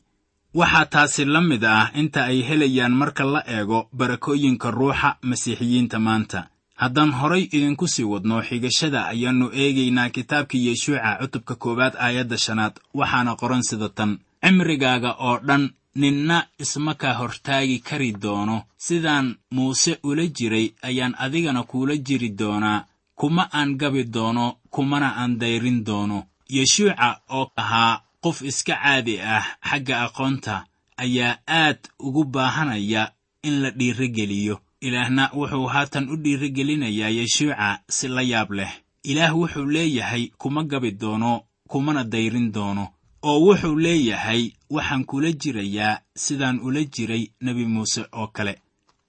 Waxaa 0.54 0.86
taasi 0.86 1.24
la 1.24 1.40
mid 1.40 1.64
ah 1.64 1.90
inta 1.94 2.24
ay 2.24 2.42
helayaan 2.48 2.92
marka 2.94 3.24
la 3.24 3.40
eego 3.46 3.88
barakooyinka 3.92 4.70
ruuxa 4.70 5.16
masiixiyiinta 5.22 5.98
maanta 5.98 6.48
haddaan 6.82 7.12
horay 7.12 7.42
idinku 7.56 7.86
sii 7.88 8.04
wadno 8.12 8.42
xigashada 8.48 9.06
ayaannu 9.12 9.46
eegaynaa 9.62 10.10
kitaabkii 10.16 10.66
yeshuuca 10.68 11.18
cutubka 11.20 11.54
koowaad 11.54 11.94
aayadda 12.04 12.38
shanaad. 12.38 12.74
Waxaana 12.94 13.36
qoran 13.40 13.62
sida 13.62 13.88
tan 13.88 14.18
cimrigaaga 14.42 15.10
oo 15.28 15.38
dhan 15.46 15.64
ninna 15.94 16.46
isma 16.58 16.94
kaa 16.94 17.14
hortaagi 17.20 17.78
kari 17.78 18.12
doono. 18.12 18.62
Sidaan 18.76 19.36
muuse 19.50 19.98
ula 20.02 20.26
jiray 20.26 20.66
ayaan 20.82 21.14
adigana 21.18 21.62
kuula 21.62 21.96
jiri 21.96 22.28
doonaa. 22.40 22.84
Kuma 23.14 23.48
aan 23.52 23.76
gabi 23.80 24.04
doono 24.04 24.56
kumana 24.70 25.08
aan 25.16 25.38
dayrin 25.38 25.84
doono. 25.84 26.18
Yeshuuca 26.50 27.20
oo 27.30 27.50
ahaa 27.56 28.00
qof 28.22 28.42
iska 28.42 28.74
caadi 28.82 29.20
ah 29.20 29.44
xagga 29.68 30.02
aqoonta 30.04 30.64
ayaa 30.96 31.38
aad 31.48 31.78
ugu 31.98 32.24
baahanaya 32.24 33.12
in 33.42 33.54
la 33.62 33.70
dhiirogeliyo 33.70 34.56
ilaahna 34.86 35.24
wuxuu 35.38 35.66
haatan 35.74 36.08
u 36.12 36.16
dhiirigelinayaa 36.22 37.08
yeshuuca 37.18 37.68
si 37.96 38.08
la 38.08 38.22
yaab 38.22 38.50
leh. 38.58 38.72
Ilaah 39.10 39.32
wuxuu 39.40 39.64
leeyahay 39.74 40.24
kuma 40.38 40.62
gabi 40.64 40.90
doono 40.92 41.32
kumana 41.68 42.04
dayrin 42.04 42.52
doono. 42.52 42.84
Oo 43.22 43.40
wuxuu 43.46 43.76
leeyahay 43.84 44.42
waxaan 44.70 45.04
kula 45.04 45.32
jirayaa 45.32 46.00
sidaan 46.24 46.60
ula 46.66 46.84
jiray 46.94 47.24
nebi 47.40 47.64
muuse 47.66 48.02
oo 48.12 48.26
kale. 48.36 48.54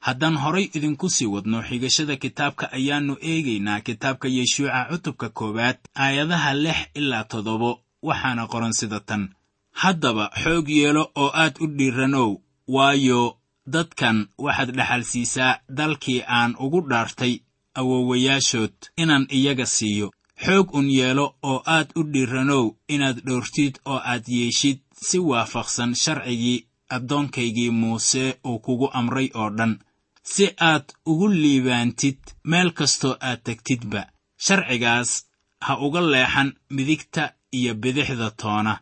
Haddaan 0.06 0.38
horay 0.38 0.70
idinku 0.78 1.10
sii 1.10 1.26
wadno 1.34 1.62
xigashada 1.68 2.16
kitaabka 2.16 2.66
ayaannu 2.78 3.14
eegaynaa 3.22 3.80
kitaabka 3.88 4.28
yeshuuca 4.38 4.88
cutubka 4.90 5.30
koowaad 5.30 5.78
aayadaha 6.04 6.54
lix 6.54 6.78
ilaa 7.00 7.24
toddobo 7.24 7.80
waxaana 8.08 8.48
qoran 8.52 8.74
sida 8.80 9.00
tan. 9.00 9.24
Haddaba 9.82 10.26
xoog 10.44 10.70
yeelo 10.70 11.04
oo 11.16 11.32
aad 11.34 11.56
u 11.64 11.68
dhiiranow 11.78 12.30
waayo 12.68 13.38
dadkan 13.74 14.18
waxaad 14.44 14.70
dhexal 14.78 15.04
siisaa 15.12 15.60
dalkii 15.78 16.22
aan 16.38 16.56
ugu 16.66 16.80
dhaartay 16.90 17.34
awowayaashood 17.80 18.76
inaan 19.02 19.26
iyaga 19.38 19.66
siiyo. 19.66 20.08
Xoog 20.46 20.68
un 20.78 20.88
yeelo 20.98 21.26
oo 21.50 21.60
aad 21.76 21.90
u 22.00 22.02
dhiiranow 22.14 22.66
inaad 22.94 23.18
dhowrtid 23.26 23.76
oo 23.92 24.00
aad 24.12 24.26
yeeshid 24.28 24.80
si 25.08 25.18
waafaqsan 25.30 25.92
sharcigii 26.04 26.66
addoonkaygii 26.96 27.70
muuse 27.80 28.24
uu 28.48 28.60
kugu 28.66 28.88
amray 29.00 29.30
oo 29.40 29.50
dhan. 29.58 29.74
Si 30.32 30.46
aad 30.70 30.86
ugu 31.10 31.28
liibaantid 31.42 32.20
meel 32.50 32.70
kastoo 32.78 33.16
aad 33.28 33.40
tegtidba 33.46 34.02
sharcigaas 34.46 35.12
ha 35.66 35.74
uga 35.86 36.02
leexan 36.12 36.50
midigta 36.76 37.24
iyo 37.58 37.74
bidixda 37.82 38.32
toona. 38.42 38.74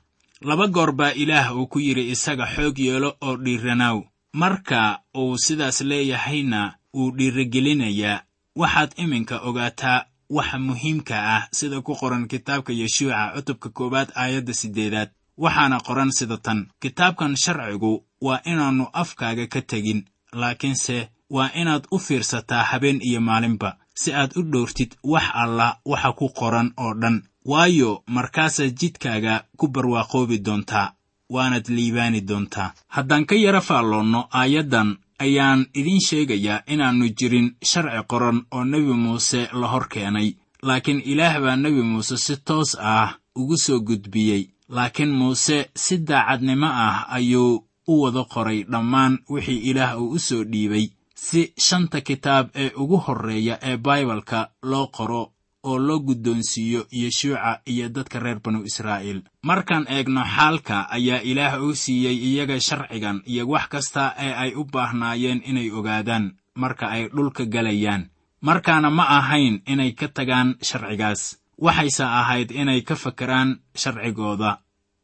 Laba 0.47 0.67
goor 0.67 0.91
baa 0.99 1.11
ilaah 1.21 1.47
uu 1.57 1.67
ku 1.71 1.77
yidhi 1.79 2.09
isaga 2.13 2.45
xoog 2.55 2.77
yeelo 2.85 3.09
oo 3.25 3.35
dhiiranaw 3.43 3.97
marka 4.33 4.99
uu 5.17 5.37
sidaas 5.37 5.81
leeyahayna 5.81 6.73
wuu 6.93 7.11
dhiirigelinayaa 7.17 8.21
waxaad 8.55 8.91
iminka 8.97 9.37
ogaataa 9.39 10.05
waxa 10.29 10.59
muhiimka 10.59 11.15
ah 11.35 11.47
sida 11.51 11.81
ku 11.81 11.93
qoran 11.95 12.27
kitaabka 12.27 12.73
yeshuuca 12.73 13.31
cutubka 13.35 13.69
koowaad 13.69 14.09
aayadda 14.15 14.53
siddeedaad. 14.53 15.09
Waxaana 15.37 15.77
qoran 15.87 16.11
sida 16.11 16.37
tan 16.37 16.59
kitaabkan 16.81 17.35
sharcigu 17.35 18.05
waa 18.21 18.41
inaannu 18.45 18.85
afkaaga 18.93 19.47
ka 19.47 19.61
tegin 19.61 20.05
laakiinse 20.33 21.09
waa 21.29 21.49
inaad 21.61 21.83
u 21.91 21.99
fiirsataa 21.99 22.63
habeen 22.63 22.99
iyo 23.01 23.21
maalinba 23.21 23.77
si 23.95 24.13
aad 24.13 24.31
u 24.35 24.41
dhowrtid 24.41 24.91
wax 25.03 25.23
alla 25.33 25.77
waxa 25.85 26.11
ku 26.13 26.29
qoran 26.29 26.73
oo 26.77 26.93
dhan. 26.93 27.23
Waayo 27.45 28.03
markaasaad 28.07 28.73
jidkaaga 28.79 29.43
ku 29.57 29.67
barwaaqoobi 29.67 30.37
doontaa 30.45 30.93
waanaad 31.29 31.67
liibaani 31.69 32.21
doontaa. 32.27 32.73
Haddaan 32.87 33.25
ka 33.25 33.35
yara 33.35 33.61
faalloonno 33.61 34.27
aayaddan 34.31 34.97
ayaan 35.19 35.65
idiin 35.75 36.01
sheegayaa 36.07 36.61
inaannu 36.67 37.09
jirin 37.19 37.55
sharci 37.63 38.03
qoran 38.07 38.45
oo 38.51 38.63
nebi 38.63 38.93
muuse 38.93 39.49
la 39.53 39.67
hor 39.67 39.87
keenay. 39.87 40.33
Laakiin 40.61 41.01
ilaah 41.05 41.41
baa 41.41 41.55
nebi 41.55 41.81
muuse 41.81 42.17
si 42.17 42.37
toos 42.45 42.77
ah 42.79 43.15
ugu 43.35 43.57
soo 43.57 43.79
gudbiyey. 43.79 44.49
Laakiin 44.69 45.11
muuse 45.11 45.69
si 45.75 45.97
daacadnimo 45.97 46.65
ah 46.67 47.05
ayuu 47.09 47.65
u 47.87 48.01
wada 48.01 48.23
qoray 48.23 48.63
dhammaan 48.71 49.19
wixii 49.29 49.57
ilaah 49.69 49.97
uu 50.01 50.09
u 50.15 50.19
soo 50.19 50.43
dhiibay. 50.43 50.87
Si 51.15 51.53
shanta 51.57 52.01
kitaab 52.01 52.49
ee 52.55 52.71
ugu 52.75 52.97
horreeya 52.97 53.59
ee 53.61 53.77
baibalka 53.77 54.49
loo 54.63 54.87
qoro 54.87 55.32
oo 55.63 55.77
loo 55.79 55.99
guddoonsiiyo 55.99 56.85
yeshuuca 56.91 57.59
iyo 57.65 57.89
dadka 57.89 58.19
reer 58.19 58.39
banu 58.43 58.63
israa'iil. 58.63 59.21
Markaan 59.43 59.85
eegno 59.89 60.23
xaalka 60.35 60.87
ayaa 60.89 61.21
ilaah 61.23 61.61
uu 61.63 61.75
siiyey 61.75 62.15
iyaga 62.29 62.59
sharcigan 62.59 63.21
iyo 63.25 63.47
wax 63.47 63.67
kasta 63.69 64.13
ee 64.19 64.33
ay 64.33 64.51
u 64.55 64.63
baahnaayeen 64.65 65.41
inay 65.45 65.71
ogaadaan 65.71 66.33
marka 66.55 66.87
ay 66.87 67.09
dhulka 67.15 67.45
galayaan. 67.45 68.09
Markaana 68.41 68.89
ma 68.89 69.03
ahayn 69.17 69.61
inay 69.65 69.91
ka 69.91 70.07
tagaan 70.07 70.55
sharcigaas. 70.61 71.39
Waxayse 71.57 72.03
ahayd 72.03 72.51
inay 72.51 72.81
ka 72.81 72.95
fakeraan 72.95 73.59
sharcigooda 73.75 74.57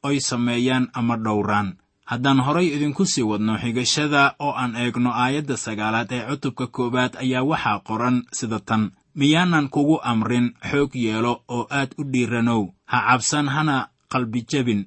oy 0.03 0.19
sameeyaan 0.19 0.89
ama 0.93 1.15
dhowraan. 1.17 1.77
Haddaan 2.09 2.39
horay 2.41 2.67
idinku 2.75 3.05
sii 3.05 3.21
wadno 3.23 3.57
xigashada 3.61 4.35
oo 4.39 4.51
aan 4.57 4.75
eegno 4.75 5.11
aayadda 5.13 5.57
sagaalaad 5.57 6.11
ee 6.11 6.25
cutubka 6.29 6.67
koowaad 6.67 7.13
ayaa 7.21 7.43
waxaa 7.45 7.79
qoran 7.87 8.23
sida 8.33 8.59
tan 8.59 8.91
miyaanan 9.15 9.69
kugu 9.69 9.99
amrin 10.03 10.53
xoog 10.71 10.95
yeelo 10.95 11.43
oo 11.47 11.67
aad 11.69 11.91
u 11.97 12.03
dhiiranow. 12.03 12.63
Ha 12.85 12.97
cabsan 13.07 13.47
hana 13.49 13.89
qalbijabin 14.11 14.85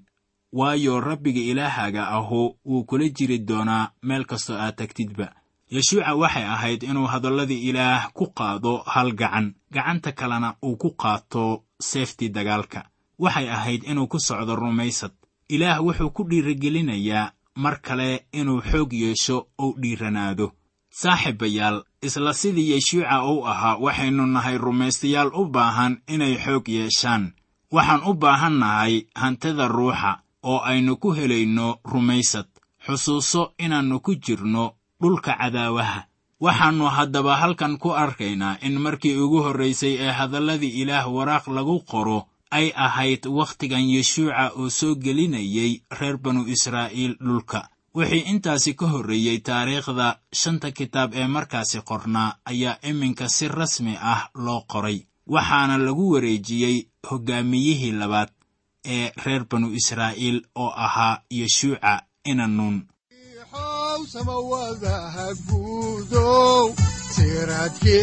waayo 0.52 1.00
rabbiga 1.00 1.40
ilaahaaga 1.40 2.08
ahu 2.08 2.56
wuu 2.64 2.85
kula 2.85 3.08
jiri 3.08 3.38
doonaa 3.38 3.90
meel 4.02 4.24
kastoo 4.24 4.56
aad 4.56 4.76
tagtidba. 4.76 5.32
Yeshuuca 5.70 6.14
waxay 6.14 6.44
ahayd 6.44 6.82
inuu 6.82 7.06
hadalladii 7.06 7.68
ilaah 7.70 8.12
ku 8.12 8.26
qaado 8.37 8.82
hal 8.87 9.12
gacan. 9.14 9.54
Gacanta 9.72 10.12
kalena 10.12 10.54
uu 10.64 10.76
ku 10.76 10.90
qaato 10.96 11.64
seeftii 11.80 12.28
dagaalka. 12.28 12.85
Waxay 13.18 13.48
ahayd 13.48 13.82
inuu 13.85 14.06
ku 14.06 14.18
socdo 14.20 14.56
rumaysad. 14.56 15.12
Ilaah 15.48 15.80
wuxuu 15.85 16.11
ku 16.11 16.22
dhiirigelinayaa 16.28 17.32
mar 17.56 17.80
kale 17.80 18.26
inuu 18.32 18.61
xoog 18.61 18.92
yeesho 18.92 19.48
ou 19.58 19.74
dhiiranaado 19.80 20.52
saaxiibayaal 20.92 21.83
isla 22.02 22.33
sidii 22.35 22.70
yeshuuca 22.72 23.24
uu 23.24 23.46
ahaa 23.48 23.76
waxaynu 23.81 24.26
nahay 24.26 24.59
rumaystayaal 24.59 25.31
u 25.35 25.44
baahan 25.48 25.94
inay 26.09 26.37
xoog 26.44 26.68
yeeshaan. 26.68 27.33
Waxaan 27.72 28.02
u 28.05 28.12
baahan 28.14 28.59
nahay 28.61 28.94
hantida 29.14 29.68
ruuxa 29.68 30.12
oo 30.42 30.59
aynu 30.70 30.96
ku 30.96 31.12
helayno 31.16 31.81
rumaysad 31.85 32.46
xusuuso 32.85 33.52
inaannu 33.59 34.00
ku 34.05 34.12
jirno 34.14 34.64
dhulka 35.00 35.33
cadaawaha. 35.40 36.00
Waxaannu 36.44 36.85
haddaba 36.96 37.37
halkan 37.37 37.78
ku 37.78 37.90
arkaynaa 38.05 38.59
in 38.66 38.76
markii 38.81 39.16
ugu 39.16 39.42
horraysay 39.42 39.94
ee 39.96 40.12
hadalladii 40.12 40.74
ilaah 40.83 41.07
waraaq 41.14 41.46
lagu 41.48 41.81
qoro 41.90 42.28
ay 42.50 42.68
ahayd 42.76 43.26
wakhtigan 43.26 43.88
yeshuuca 43.88 44.52
oo 44.61 44.68
soo 44.70 44.94
gelinayay 44.94 45.81
reer 46.00 46.16
banu 46.18 46.44
israa'iil 46.55 47.16
dhulka 47.16 47.68
wixii 47.94 48.24
intaasi 48.33 48.74
ka 48.74 48.87
horreeyey 48.92 49.38
taariikhda 49.48 50.07
shanta 50.40 50.68
kitaab 50.78 51.11
ee 51.14 51.26
markaasi 51.26 51.78
qornaa 51.90 52.31
ayaa 52.50 52.76
iminka 52.90 53.28
si 53.28 53.48
rasmi 53.48 53.94
ah 54.12 54.22
loo 54.44 54.61
qoray 54.72 54.98
waxaana 55.35 55.76
lagu 55.87 56.05
wareejiyey 56.12 56.76
hoggaamiyihii 57.11 57.92
labaad 58.00 58.31
ee 58.94 59.07
reer 59.24 59.44
banu 59.50 59.68
israa'iil 59.81 60.38
oo 60.62 60.70
ahaa 60.87 61.14
yeshuuca 61.38 61.92
inanuun 62.31 62.76
siraadkii 67.14 68.02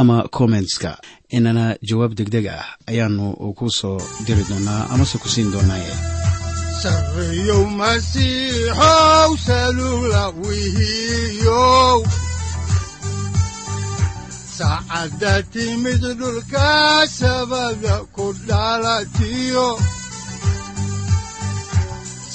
ama 0.00 0.16
kommentska 0.36 0.90
inana 1.36 1.64
jawaab 1.88 2.12
degdeg 2.18 2.46
ah 2.58 2.66
ayaanu 2.90 3.26
ku 3.58 3.66
soo 3.78 3.98
diri 4.26 4.44
doonaa 4.50 4.82
amase 4.92 5.16
ku 5.22 5.28
siin 5.34 5.48
doonaaye 5.54 5.94
saacadda 14.56 15.32
timid 15.52 16.02
dhulka 16.20 16.68
sabada 17.18 17.96
ku 18.14 18.26
dhalatiyo 18.48 19.68